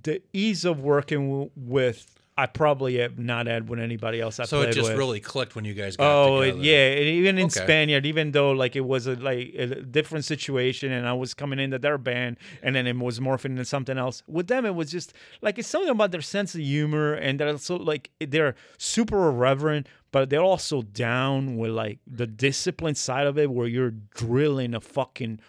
[0.00, 4.44] The ease of working w- with, I probably have not had with anybody else I
[4.44, 4.98] So played it just with.
[4.98, 6.62] really clicked when you guys got Oh together.
[6.62, 7.60] yeah, and even in Okay.
[7.60, 11.58] Spaniard, even though like it was a like a different situation, and I was coming
[11.58, 14.22] into their band, and then it was morphing into something else.
[14.26, 15.12] With them, it was just
[15.42, 19.86] like it's something about their sense of humor, and they're also like they're super irreverent,
[20.12, 24.80] but they're also down with like the discipline side of it, where you're drilling a
[24.80, 25.40] fucking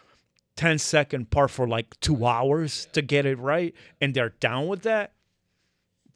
[0.58, 4.82] 10 second part for like two hours to get it right, and they're down with
[4.84, 5.14] that.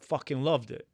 [0.10, 0.88] Fucking loved it.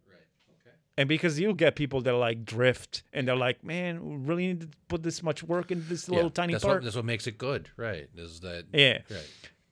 [0.97, 4.62] And because you'll get people that like drift and they're like, man, we really need
[4.62, 6.78] to put this much work into this Yeah, little tiny that's part.
[6.78, 8.07] What, that's what makes it good, right?
[8.16, 8.99] Is that yeah.
[9.09, 9.30] right?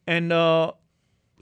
[0.07, 0.71] And uh,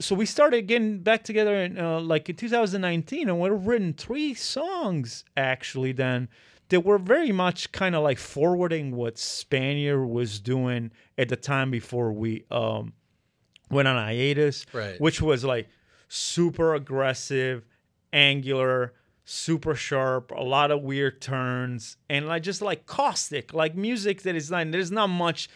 [0.00, 4.34] so we started getting back together in uh, like in 2019, and we've written three
[4.34, 6.28] songs actually then
[6.70, 11.70] that were very much kind of like forwarding what Spaniard was doing at the time
[11.70, 12.92] before we um,
[13.70, 15.00] went on hiatus, Right.
[15.00, 15.68] which was like
[16.08, 17.64] super aggressive,
[18.12, 18.94] angular,
[19.24, 24.34] super sharp, a lot of weird turns, and like just like caustic, like music that
[24.34, 25.48] is like there's not much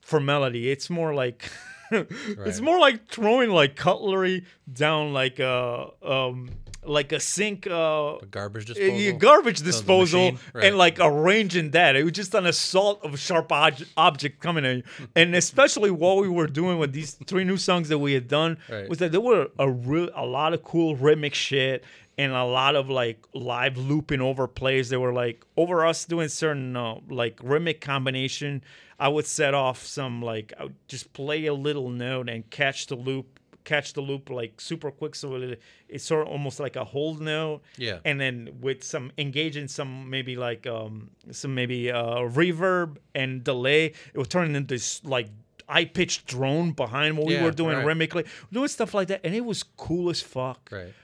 [0.00, 0.70] for melody.
[0.70, 1.50] It's more like
[1.90, 6.50] it's more like throwing like cutlery down like a um
[6.84, 9.18] like a sink uh A garbage uh, disposal.
[9.18, 10.64] garbage disposal right.
[10.66, 11.96] and like arranging that.
[11.96, 14.82] It was just an assault of sharp ob- object coming at you.
[15.16, 18.58] and especially what we were doing with these three new songs that we had done
[18.70, 18.88] Right.
[18.88, 21.84] was that there were a real a lot of cool rhythmic shit
[22.16, 26.28] and a lot of like live looping over plays that were like over us doing
[26.28, 28.62] certain uh, like rhythmic combination.
[29.00, 32.86] I would set off some like I would just play a little note and catch
[32.86, 33.38] the loop
[33.72, 37.20] catch the loop like super quick so it, it's sort of almost like a hold
[37.20, 37.98] note Yeah.
[38.08, 41.10] and then with some engaging some maybe like um
[41.40, 45.28] some maybe uh reverb and delay it would turn into this like
[45.68, 47.84] high pitched drone behind what we were doing right.
[47.86, 50.94] rhythmically doing stuff like that and it was cool as fuck Right.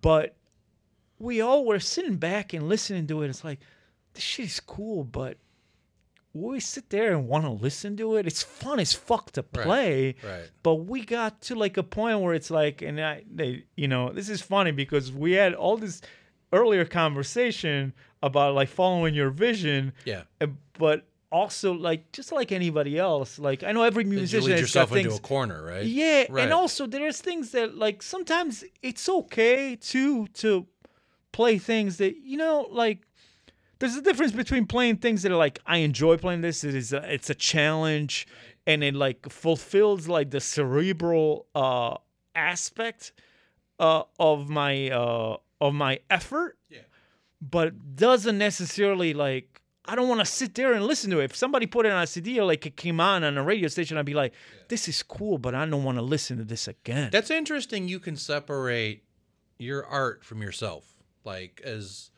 [0.00, 0.34] but
[1.18, 3.60] we all were sitting back and listening to it it's like
[4.14, 5.36] this shit is cool but
[6.34, 10.16] we sit there and want to listen to it it's fun as fuck to play
[10.22, 10.50] Right.
[10.64, 14.12] but we got to like a point where it's like and i they you know
[14.12, 16.02] this is funny because we had all this
[16.52, 20.22] earlier conversation about like following your vision Yeah.
[20.40, 20.46] uh,
[20.78, 24.60] but also like just like anybody else like i know every You musician lead has
[24.60, 25.84] got yourself into things a corner, right?
[25.84, 26.44] yeah, Right.
[26.44, 30.66] and also there's things that like sometimes it's okay to to
[31.32, 33.00] play things that you know like
[33.78, 36.64] there's a difference between playing things that are like I enjoy playing this.
[36.64, 38.26] It is a, it's a challenge,
[38.66, 41.96] and it like fulfills like the cerebral uh
[42.34, 43.12] aspect
[43.78, 46.58] uh of my uh of my effort.
[46.68, 46.80] Yeah.
[47.40, 51.24] But doesn't necessarily like I don't want to sit there and listen to it.
[51.24, 53.68] If somebody put it on a CD or like it came on on a radio
[53.68, 54.32] station, I'd be like,
[54.68, 57.10] "This is cool," but I don't want to listen to this again.
[57.12, 57.86] That's interesting.
[57.86, 59.04] You can separate
[59.58, 60.94] your art from yourself,
[61.24, 62.10] like as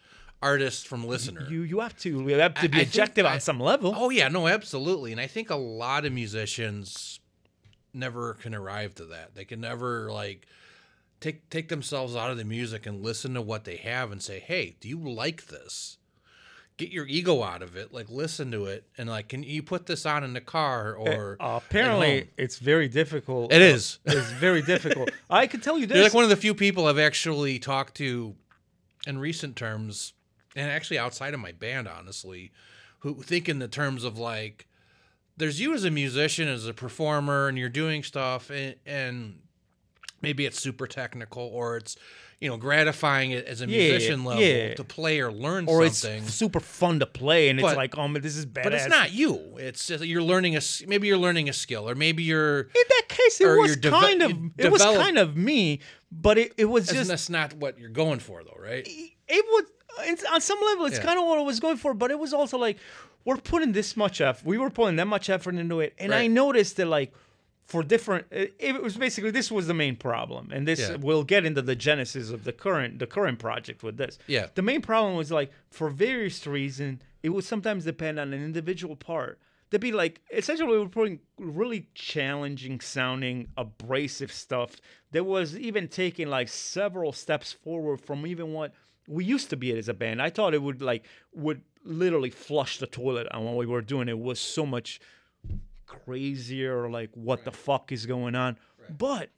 [0.42, 1.46] artist from listener.
[1.50, 3.92] you you have to you have to be I objective I- on some level.
[3.96, 5.12] Oh yeah, no, absolutely.
[5.12, 7.20] And I think a lot of musicians
[7.94, 9.34] never can arrive to that.
[9.34, 10.46] They can never like
[11.20, 14.38] take take themselves out of the music and listen to what they have and say,
[14.38, 15.98] "Hey, do you like this?"
[16.78, 17.94] Get your ego out of it.
[17.94, 21.38] Like listen to it and like, can you put this on in the car or
[21.40, 23.50] Uh, apparently, it's very difficult.
[23.50, 23.98] It is.
[24.04, 25.10] It's very difficult.
[25.30, 25.94] I can tell you this.
[25.94, 28.34] You're like one of the few people I've actually talked to
[29.06, 30.12] in recent terms,
[30.56, 32.50] and actually outside of my band, honestly,
[33.00, 34.66] who think in the terms of like,
[35.36, 39.38] there's you as a musician, as a performer, and you're doing stuff, and, and
[40.22, 41.96] maybe it's super technical or it's,
[42.40, 44.74] you know, gratifying it as a Yeah, musician level yeah.
[44.74, 46.22] to play or learn or something.
[46.24, 48.88] it's super fun to play, and it's like, oh man, this is bad but it's
[48.88, 49.56] not you.
[49.58, 52.60] It's just you're learning a maybe you're learning a skill, or maybe you're.
[52.60, 55.80] In that case, it was deve- kind of it was kind of me,
[56.10, 58.86] but it, it was Just, that's not what you're going for, though, right?
[58.86, 59.64] it was
[60.00, 61.04] it's, on some level, it's Yeah.
[61.04, 62.78] kind of what I was going for, but it was also like
[63.24, 64.46] we're putting this much effort.
[64.46, 67.12] We were putting that much effort into it, and I noticed that like
[67.66, 70.96] for different, it, it was basically this was the main problem, and this Yeah.
[70.96, 74.18] we'll get into the genesis of the current the current project with this.
[74.28, 74.46] Yeah.
[74.54, 78.94] the main problem was like for various reasons, it would sometimes depend on an individual
[78.94, 79.40] part.
[79.70, 84.76] There'd be like essentially we were putting really challenging sounding, abrasive stuff
[85.10, 88.72] that was even taking like several steps forward from even what
[89.08, 90.20] we used to be it as a band.
[90.20, 91.04] I thought it would like
[91.34, 94.08] would literally flush the toilet on what we were doing.
[94.08, 95.00] It was so much
[95.86, 98.58] crazier, like what the fuck is going on.
[98.98, 99.30] But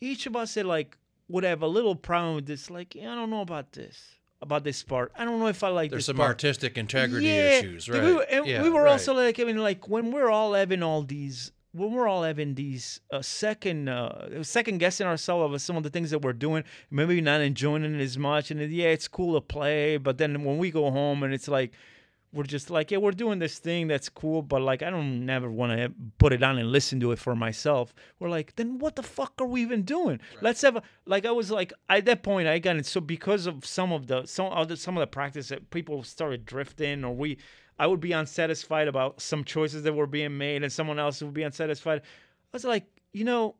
[0.00, 0.96] each of us said like
[1.28, 2.70] would have a little problem with this.
[2.70, 5.12] Like yeah, I don't know about this, about this part.
[5.16, 6.28] I don't know if I like There's some part.
[6.28, 8.14] artistic integrity Yeah, issues, we right?
[8.14, 8.92] were- and yeah, we were right.
[8.92, 12.54] also like, I mean, like when we're all having all these, when we're all having
[12.54, 16.64] these uh, second, uh, second guessing ourselves of some of the things that we're doing,
[16.90, 20.58] maybe not enjoying it as much, and yeah, it's cool to play, but then when
[20.58, 21.72] we go home and it's like.
[22.32, 25.50] We're just like, yeah, we're doing this thing that's cool, but like, I don't never
[25.50, 27.92] want to put it on and listen to it for myself.
[28.20, 30.20] We're like, then what the fuck are we even doing?
[30.40, 31.26] Let's have a like.
[31.26, 32.86] I was like, at that point, I got it.
[32.86, 36.04] So because of some of the some of the some of the practice that people
[36.04, 37.36] started drifting, or we,
[37.80, 41.32] I would be unsatisfied about some choices that were being made, and someone else would
[41.32, 42.00] be unsatisfied.
[42.02, 42.04] I
[42.52, 43.54] was like, you know,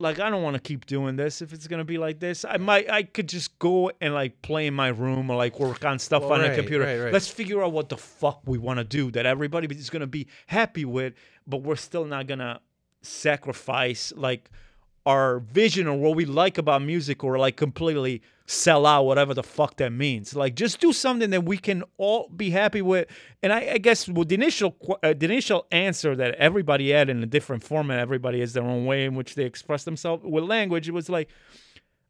[0.00, 2.44] like I don't want to keep doing this if it's gonna be like this.
[2.44, 5.84] I might I could just go and like play in my room or like work
[5.84, 6.84] on stuff Well, on the right, computer.
[6.84, 7.12] right, right.
[7.12, 10.26] Let's figure out what the fuck we want to do that everybody is gonna be
[10.46, 11.12] happy with,
[11.46, 12.60] but we're still not gonna
[13.02, 14.50] sacrifice like
[15.06, 19.44] our vision or what we like about music or like completely sell out whatever the
[19.44, 23.06] fuck that means like just do something that we can all be happy with
[23.44, 24.74] and i, I guess with the initial
[25.04, 28.86] uh, the initial answer that everybody had in a different format everybody has their own
[28.86, 31.28] way in which they express themselves with language it was like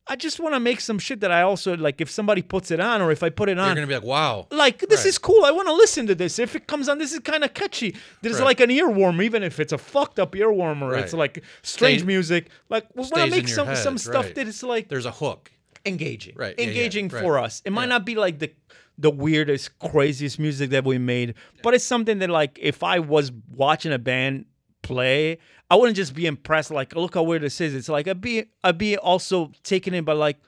[0.06, 2.80] i just want to make some shit that i also like if somebody puts it
[2.80, 4.46] on or if i put it on, You're gonna be like, wow.
[4.50, 5.06] like this Right.
[5.06, 5.44] is cool.
[5.44, 6.38] I want to listen to this.
[6.38, 7.94] If it comes on, this is kind of catchy.
[8.22, 8.46] There's Right.
[8.46, 12.06] like an earworm, even if it's a fucked up earworm or it's like strange Stay-
[12.06, 12.48] music.
[12.70, 14.34] Like we want to make some head, some stuff right.
[14.36, 15.52] that is like There's a hook.
[15.84, 17.22] Engaging, Right, yeah, yeah, engaging right.
[17.22, 17.62] for us.
[17.64, 18.52] It might not be like the
[18.98, 23.32] the weirdest, craziest music that we made, but it's something that like if I was
[23.50, 24.44] watching a band
[24.82, 25.38] play,
[25.70, 26.70] I wouldn't just be impressed.
[26.70, 27.74] Like, look how weird this is.
[27.74, 30.38] It's like I'd be I'd be also taken in by like.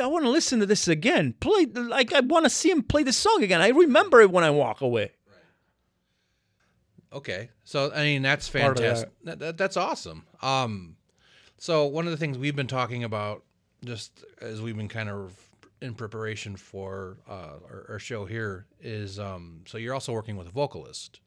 [0.00, 1.34] I want to listen to this again.
[1.40, 3.60] Play like I want to see him play the song again.
[3.60, 5.10] I remember it when I walk away.
[7.12, 8.60] Okay, so I mean that's of that.
[8.60, 9.10] fantastic.
[9.24, 9.38] That.
[9.38, 10.24] That, that's awesome.
[10.42, 10.96] Um,
[11.56, 13.42] so one of the things we've been talking about,
[13.84, 15.32] just as we've been kind of
[15.80, 20.48] in preparation for uh, our, our show here, is um, so you're also working with
[20.48, 21.20] a vocalist.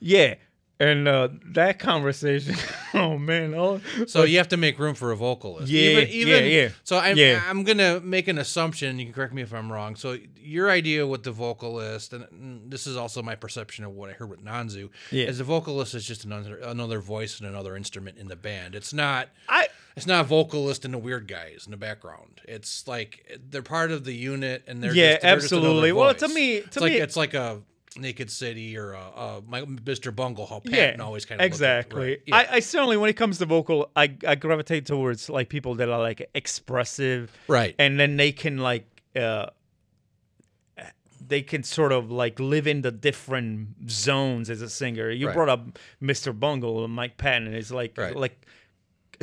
[0.00, 0.34] Yeah.
[0.78, 2.54] And uh, that conversation,
[2.94, 5.68] oh man, oh, So you have to make room for a vocalist.
[5.68, 6.68] Yeah, yeah, yeah.
[6.84, 7.42] So I'm, Yeah.
[7.48, 8.98] I'm gonna make an assumption.
[8.98, 9.96] You can correct me if I'm wrong.
[9.96, 14.12] So your idea with the vocalist, and this is also my perception of what I
[14.12, 15.24] heard with Nanzu, Yeah.
[15.28, 18.74] is the vocalist is just another another voice and another instrument in the band.
[18.74, 19.30] It's not.
[19.48, 22.42] I It's not a vocalist and the weird guys in the background.
[22.44, 25.92] It's like they're part of the unit, and they're Yeah, just, they're just absolutely.
[25.92, 27.62] Well, to me- it's to like me- it's like a
[27.98, 30.14] Naked City or a, a my, Mr.
[30.14, 30.44] Bungle.
[30.46, 32.18] How yeah, Patton always kind of exactly.
[32.26, 32.36] Yeah.
[32.36, 35.88] I, I certainly, when it comes to vocal, I, I gravitate towards like people that
[35.88, 37.74] are like expressive, right.
[37.78, 38.84] and then they can like
[39.18, 39.46] uh,
[41.26, 45.10] they can sort of like live in the different zones as a singer.
[45.10, 45.34] You Right.
[45.34, 46.38] brought up Mr.
[46.38, 47.54] Bungle and Mike Patton.
[47.54, 48.14] It's like Right.
[48.14, 48.46] like a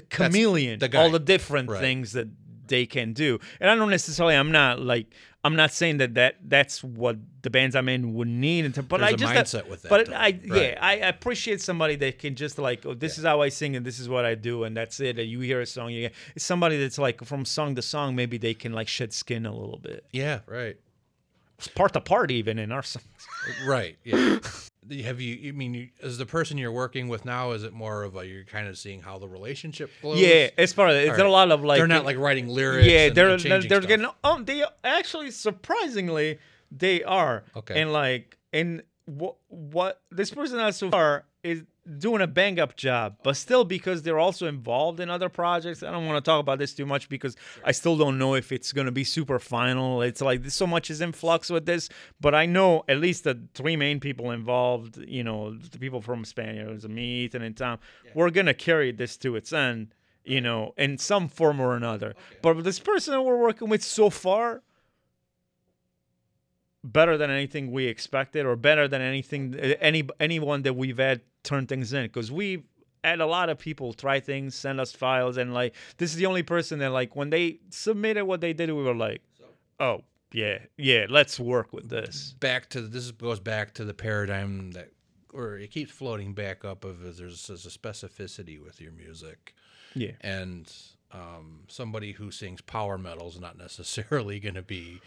[0.09, 1.79] chameleon, the all the different Right.
[1.81, 2.27] things that
[2.67, 3.39] they can do.
[3.59, 4.35] And I don't necessarily.
[4.35, 5.07] I'm not like.
[5.45, 8.81] I'm not saying that, that that's what the bands I'm in would need, and to-
[8.81, 10.13] but There's I a just uh, mindset with that, But though.
[10.13, 10.41] I Right.
[10.45, 13.85] yeah, I appreciate somebody that can just like, oh, this is how I sing and
[13.85, 15.19] this is what I do, and that's it.
[15.19, 18.15] And you hear a song, you get it's somebody that's like from song to song,
[18.15, 20.39] maybe they can like shed skin a little bit, yeah.
[20.47, 20.77] Right.
[21.57, 23.03] It's part to part, even in our songs.
[23.65, 23.97] Right.
[24.05, 24.39] Yeah.
[25.03, 25.49] Have you?
[25.49, 27.51] i mean you, as the person you're working with now?
[27.51, 30.19] Is it more of a you're kind of seeing how the relationship flows?
[30.19, 31.07] Yeah, it's part of it.
[31.07, 32.87] It's All a lot of like they're not like writing lyrics.
[32.87, 33.87] yeah, and- they're and they're, changing they're stuff.
[33.87, 36.39] getting oh they actually surprisingly
[36.71, 37.81] they are Okay.
[37.81, 41.63] and like and what what this person has so far is
[41.97, 45.83] doing a bang up job, but still because they're also involved in other projects.
[45.83, 48.51] I don't want to talk about this too much because I still don't know if
[48.51, 50.01] it's going to be super final.
[50.01, 51.89] It's like so much is in flux with this,
[52.21, 56.23] but I know at least the three main people involved, you know, the people from
[56.23, 57.79] spain Spaniards, me, Ethan, and Tom,
[58.13, 59.93] we're going to carry this to its end,
[60.25, 62.15] you know, in some form or another.
[62.41, 64.61] But this person that we're working with so far,
[66.83, 71.21] better than anything we expected or better than anything eh, any anyone that we've had
[71.43, 72.63] turn things in because we've
[73.03, 76.25] had a lot of people try things send us files and like this is the
[76.25, 79.21] only person that like when they submitted what they did we were like
[79.79, 80.01] oh
[80.33, 81.05] yeah, yeah.
[81.09, 82.35] Let's work with this.
[82.39, 84.89] back to this goes back to the paradigm that
[85.31, 89.55] or it keeps floating back up of there's, there's a specificity with your music
[89.93, 90.71] Yeah, and
[91.11, 94.99] um, somebody who sings power metal is not necessarily going to be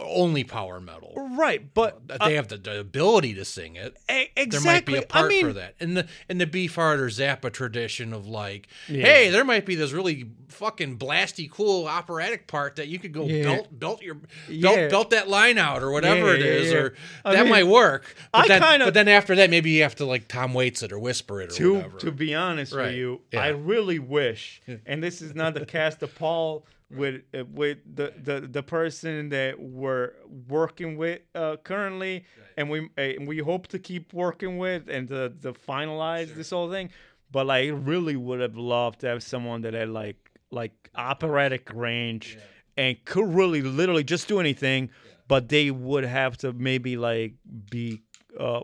[0.00, 1.74] only power metal right.
[1.74, 4.46] But That they uh, have the, the ability to sing it exactly.
[4.46, 7.08] there might be a part I mean, for that in the in the Beefheart or
[7.08, 9.04] Zappa tradition of like, Yeah.
[9.04, 13.24] hey, there might be this really fucking blasty cool operatic part that you could go
[13.26, 13.42] Yeah.
[13.42, 14.88] belt belt your belt, Yeah.
[14.88, 17.66] belt that line out or whatever it Yeah, is, yeah, or I that mean, might
[17.66, 18.14] work.
[18.32, 20.82] But I then, kinda- but then after that, maybe you have to like Tom Waits
[20.84, 21.98] it or whisper it or to whatever.
[21.98, 23.40] to be honest Right, with you, yeah.
[23.42, 28.12] I really wish, and this is not the cast of Paul with uh, with the,
[28.22, 30.12] the the person that we're
[30.48, 32.24] working with uh, currently,
[32.56, 36.70] and we and we hope to keep working with and to, to finalize this whole
[36.70, 36.90] thing.
[37.30, 41.70] But like, I really would have loved to have someone that had like like operatic
[41.74, 42.38] range
[42.76, 44.90] and could really literally just do anything,
[45.26, 47.34] but they would have to maybe like
[47.70, 48.02] be
[48.38, 48.62] uh,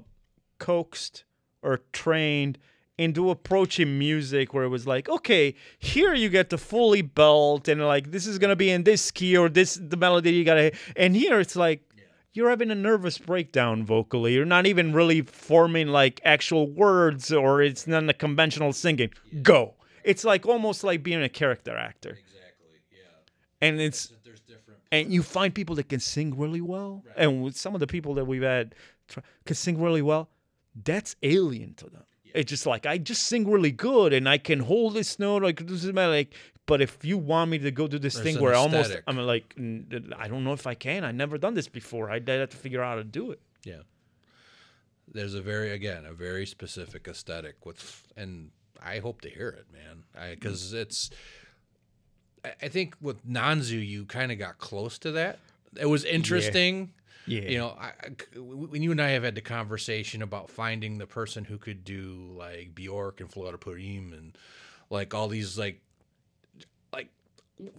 [0.59, 1.25] coaxed
[1.63, 2.59] or trained
[2.97, 7.85] into approaching music where it was like, okay, here you get to fully belt and
[7.85, 10.75] like this is gonna be in this key or this the melody you gotta hit.
[10.97, 11.83] and here it's like
[12.33, 14.35] you're having a nervous breakdown vocally.
[14.35, 19.11] You're not even really forming like actual words or it's not the conventional singing.
[19.43, 19.75] Go.
[20.03, 22.11] It's like almost like being a character actor.
[22.11, 23.67] exactly, yeah.
[23.67, 24.81] And it's There's different.
[24.93, 28.15] and you find people that can sing really well and with some of the people
[28.15, 28.75] that we've had
[29.09, 30.29] try, can sing really well
[30.85, 32.03] that's alien to them
[32.35, 35.67] it's just like i just sing really good and i can hold this note like
[35.67, 36.35] this is my like
[36.67, 39.55] but if you want me to go do this There's thing where almost i'm like
[39.57, 42.57] i don't know if i can i've never done this before i would have to
[42.57, 43.83] figure out how to do it Yeah.
[45.13, 48.51] There's a very again a very specific aesthetic with, and
[48.83, 50.31] I hope to hear it, man.
[50.31, 50.81] Because mm.
[50.81, 51.11] it's,
[52.45, 55.39] I, I think with Nanzu you kind of got close to that.
[55.79, 56.79] It was interesting.
[56.81, 57.93] yeah You know, I,
[58.39, 62.35] when you and I have had the conversation about finding the person who could do
[62.37, 64.37] like Bjork and Flora Purim and
[64.91, 65.81] like all these like
[66.93, 67.09] like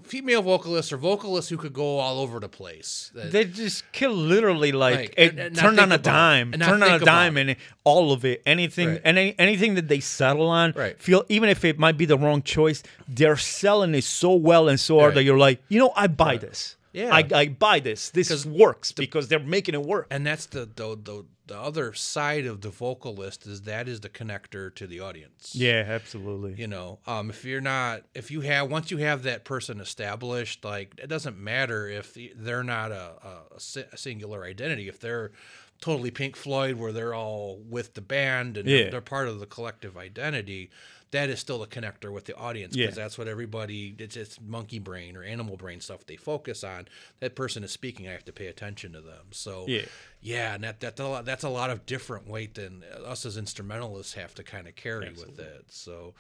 [0.03, 3.11] female vocalists or vocalists who could go all over the place.
[3.13, 6.61] That- they just kill literally like, Like, it and- and turned on a dime And
[6.63, 9.01] turn on a dime and all of it anything Right.
[9.03, 10.99] any, anything that they settle on Right.
[10.99, 14.79] feel even if it might be the wrong choice they're selling it so well and
[14.79, 15.15] so hard Right.
[15.15, 17.13] that you're like you know i buy this Yeah.
[17.13, 20.97] I, I buy this this works because they're making it work and that's the, the
[21.03, 25.53] the the other side of the vocalist is that is the connector to the audience.
[25.53, 29.45] yeah absolutely You know, um, if you're not, if you have, once you have that
[29.45, 34.87] person established, like it doesn't matter if they're not a, a, a a singular identity.
[34.87, 35.33] If they're
[35.81, 38.83] totally Pink Floyd, where they're all with the band and Yeah.
[38.83, 40.71] they're, they're part of the collective identity,
[41.16, 42.86] that is still the connector with the audience Yeah.
[42.86, 43.95] because that's what everybody.
[43.97, 46.88] It's, it's monkey brain or animal brain stuff they focus on.
[47.20, 48.07] That person is speaking.
[48.07, 49.26] I have to pay attention to them.
[49.32, 49.86] So Yeah.
[50.22, 53.38] yeah, and that, that a lot, that's a lot of different weight than us as
[53.38, 55.66] instrumentalists have to kind of carry with it.
[55.70, 56.13] So,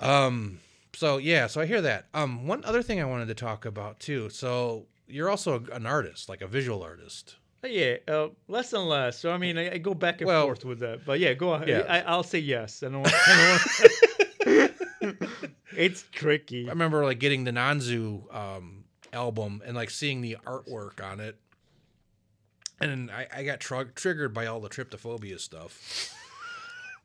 [0.00, 0.60] um,
[0.94, 2.06] so yeah, so I hear that.
[2.14, 4.30] Um, one other thing I wanted to talk about too.
[4.30, 7.36] So you're also an artist, like a visual artist.
[7.64, 10.64] Yeah uh, less and less so i mean i, I go back and Well- forth
[10.64, 11.04] with that.
[11.04, 11.84] But yeah go ahead Yeah.
[11.88, 12.82] I, i'll say yes.
[12.82, 15.18] I don't, I don't
[15.76, 16.66] it's tricky.
[16.66, 21.36] I remember like getting the Nanzu um, album and like seeing the artwork on it,
[22.80, 26.14] and I, I got tr- triggered by all the tryptophobia stuff.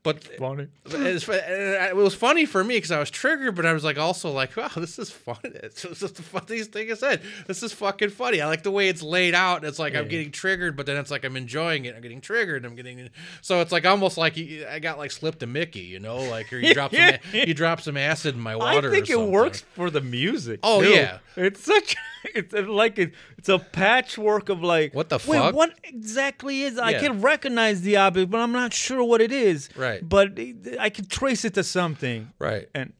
[0.04, 3.72] But funny it's, uh, it was funny for me because I was triggered, but I
[3.72, 5.38] was like also like, wow, this is fun.
[5.44, 7.22] It's just the funniest thing I said.
[7.48, 8.42] This is fucking funny.
[8.42, 9.64] I like the way it's laid out.
[9.64, 11.96] It's like I'm getting triggered, but then it's like I'm enjoying it.
[11.96, 12.66] I'm getting triggered.
[12.66, 13.10] I'm getting
[13.42, 16.52] so it's like almost like you- I got like slipped a Mickey, you know, like
[16.52, 18.90] or you drop some you drop some acid in my water.
[18.90, 20.60] I think it works for the music.
[20.64, 20.90] Oh, too.
[20.90, 21.20] yeah.
[21.38, 21.96] it's such
[22.36, 25.56] it's like it, it's a patchwork of like What the wait, fuck?
[25.56, 26.78] what exactly is?
[26.78, 27.00] I Yeah.
[27.00, 29.70] can recognize the object, but I'm not sure what it is.
[29.76, 29.93] Right.
[30.02, 30.40] But
[30.80, 32.68] I can trace it to something, right.
[32.74, 32.94] and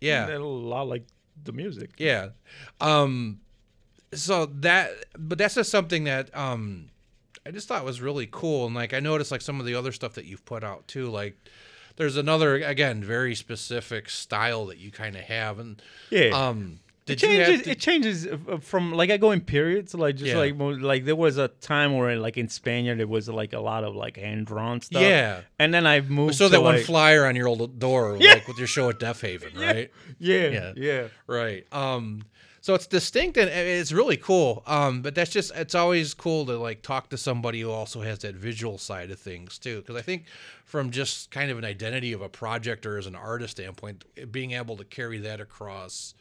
[0.00, 0.28] Yeah.
[0.34, 1.04] a lot like
[1.44, 1.90] the music.
[1.98, 2.30] Yeah.
[2.80, 3.40] Um
[4.14, 6.90] so that but that's just something that um
[7.46, 9.90] I just thought was really cool and like I noticed like some of the other
[9.92, 11.36] stuff that you've put out too like
[11.96, 15.80] there's another again very specific style that you kind of have and
[16.10, 16.28] Yeah.
[16.30, 16.80] um
[17.20, 17.62] did you changes.
[17.64, 19.94] to- it changes uh, from like I go in periods.
[19.94, 20.38] Like just Yeah.
[20.38, 23.84] like like there was a time where like in Spaniard it was like a lot
[23.84, 25.02] of like hand drawn stuff.
[25.02, 25.40] Yeah.
[25.58, 26.34] and then I've moved.
[26.36, 28.34] so that one flyer on your old door Yeah.
[28.34, 30.72] like with your show at Deaf Haven right Yeah, Yeah.
[30.76, 31.08] yeah.
[31.26, 31.66] Right.
[31.72, 32.24] Um
[32.64, 34.62] so it's distinct and it's really cool.
[34.68, 38.20] Um but that's just it's always cool to like talk to somebody who also has
[38.20, 40.24] that visual side of things too because I think
[40.64, 44.52] from just kind of an identity of a project or as an artist standpoint being
[44.52, 46.14] able to carry that across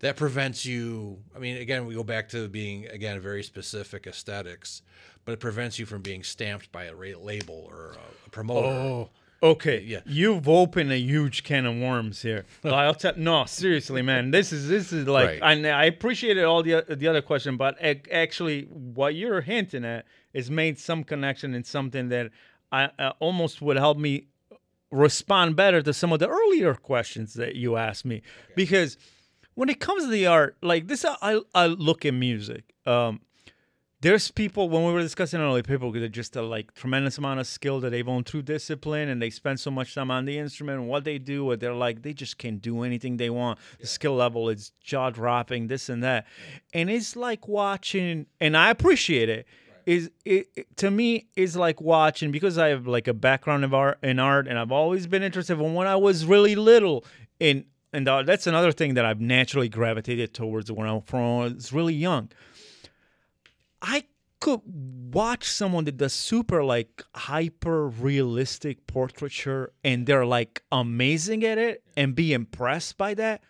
[0.00, 1.18] that prevents you.
[1.34, 4.82] I mean, again, we go back to being again very specific aesthetics,
[5.24, 8.68] but it prevents you from being stamped by a label or a, promoter.
[8.68, 9.10] Oh,
[9.42, 9.80] okay.
[9.80, 10.00] Yeah.
[10.04, 12.44] You've opened a huge can of worms here.
[12.64, 13.14] I'll tell.
[13.16, 14.30] No, seriously, man.
[14.30, 15.40] This is this is like, Right.
[15.42, 20.50] and I appreciated all the the other question, but actually, what you're hinting at is
[20.50, 22.30] made some connection in something that
[22.70, 24.26] I uh, almost would help me
[24.90, 28.22] respond better to some of the earlier questions that you asked me
[28.54, 28.96] because
[29.56, 33.20] when it comes to the art like this i i look at music um
[34.02, 37.46] there's people when we were discussing earlier people that just a like tremendous amount of
[37.46, 40.78] skill that they've owned through discipline and they spend so much time on the instrument
[40.80, 43.58] and what they do what they're like they just can't do anything they want.
[43.80, 46.26] The skill level is jaw dropping this and that.
[46.74, 49.46] And it's like watching and i appreciate it
[49.86, 53.72] is it, it- to me is like watching because I have like a background of
[53.72, 57.04] art in art and I've always been interested in when I was really little
[57.40, 57.64] in
[57.96, 62.30] and uh, that's another thing that I've naturally gravitated towards when I was really young.
[63.80, 64.04] I
[64.38, 64.60] could
[65.14, 71.84] watch someone that does super like hyper realistic portraiture and they're like amazing at it
[71.96, 73.42] and be impressed by that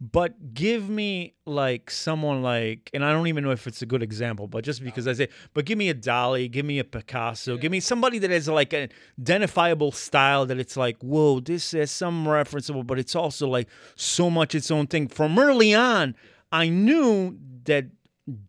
[0.00, 4.02] but give me like someone like and i don't even know if it's a good
[4.02, 7.56] example but just because i say but give me a Dali, give me a picasso
[7.58, 8.88] give me somebody that has like an
[9.20, 14.30] identifiable style that it's like whoa this has some referenceable but it's also like so
[14.30, 15.06] much its own thing.
[15.06, 16.14] From early on
[16.50, 17.86] i knew that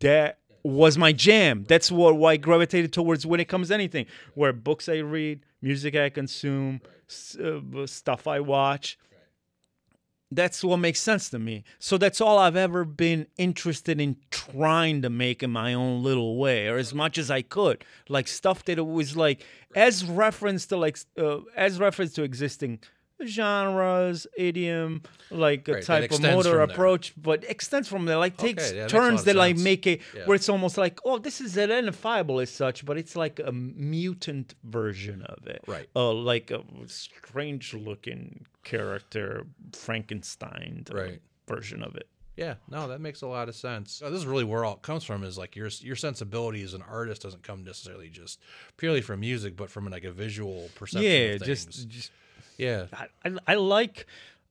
[0.00, 1.64] that was my jam.
[1.68, 5.44] That's what why i gravitated towards when it comes to anything where books i read
[5.60, 6.80] music i consume
[7.10, 8.96] s- uh, stuff i watch
[10.36, 11.64] that's what makes sense to me.
[11.78, 16.36] So that's all I've ever been interested in trying to make in my own little
[16.36, 17.84] way, or as much as I could.
[18.08, 22.80] Like stuff that it was like as reference to like uh, as reference to existing
[23.24, 26.64] genres, idiom, like a Right, type of motor from there.
[26.74, 28.16] approach, but extends from there.
[28.18, 30.26] Like takes Okay, yeah, that makes a lot turns of that like make it Yeah.
[30.26, 34.54] where it's almost like, oh, this is identifiable as such, but it's like a mutant
[34.64, 35.88] version of it Right.
[35.96, 41.20] uh, like a strange looking character Frankenstein Right.
[41.46, 42.08] version of it.
[42.34, 43.98] Yeah, no, that makes a lot of sense.
[43.98, 45.22] This is really where all it comes from.
[45.22, 48.40] Is like your your sensibility as an artist doesn't come necessarily just
[48.78, 51.10] purely from music, but from like a visual perception.
[51.10, 52.10] yeah, just just
[52.62, 54.06] yeah, I, I, I like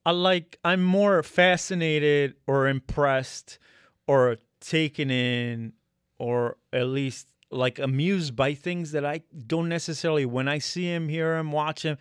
[0.05, 3.59] I like I'm more fascinated or impressed
[4.07, 5.74] or taken in
[6.18, 11.09] or at least like amused by things that I don't necessarily when I see him,
[11.09, 11.97] hear him, watch him,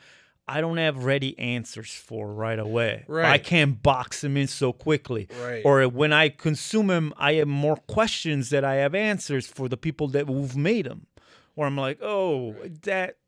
[0.51, 3.05] I don't have ready answers for right away.
[3.07, 3.31] Right.
[3.31, 5.29] I can't box him in so quickly.
[5.41, 5.63] Right.
[5.65, 9.77] Or when I consume him, I have more questions that I have answers for the
[9.77, 11.07] people that who've made him.
[11.55, 13.19] Or I'm like, oh, that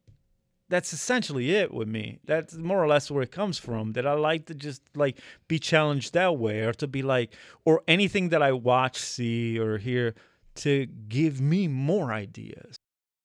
[0.73, 2.19] that's essentially it with me.
[2.25, 3.93] That's more or less where it comes from.
[3.93, 7.35] That I like to just like be challenged that way, or to be like,
[7.67, 10.15] or anything that I watch, see, or hear
[10.55, 12.77] to give me more ideas.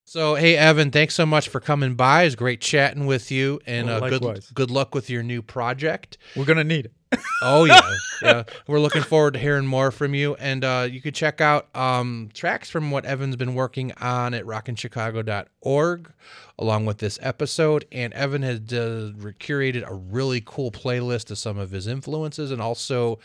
[0.04, 2.24] So, hey, Evan, thanks so much for coming by.
[2.24, 6.18] It's great chatting with you, and Oh, uh, good good luck with your new project.
[6.36, 6.94] We're gonna need it.
[7.44, 7.82] Oh yeah,
[8.22, 8.44] yeah.
[8.68, 12.30] We're looking forward to hearing more from you, and uh, you could check out um,
[12.34, 16.12] tracks from what Evan's been working on at rockinchicago.org,
[16.58, 17.86] along with this episode.
[17.92, 22.62] And Evan has uh, curated a really cool playlist of some of his influences, and
[22.62, 23.20] also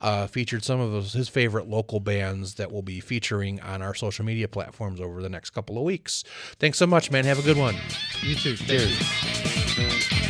[0.00, 3.94] uh, featured some of his, his favorite local bands that we'll be featuring on our
[3.94, 6.24] social media platforms over the next couple of weeks.
[6.58, 7.24] Thanks so much, man.
[7.24, 7.76] Have a good one.
[8.22, 8.56] You too.
[8.56, 10.20] Cheers.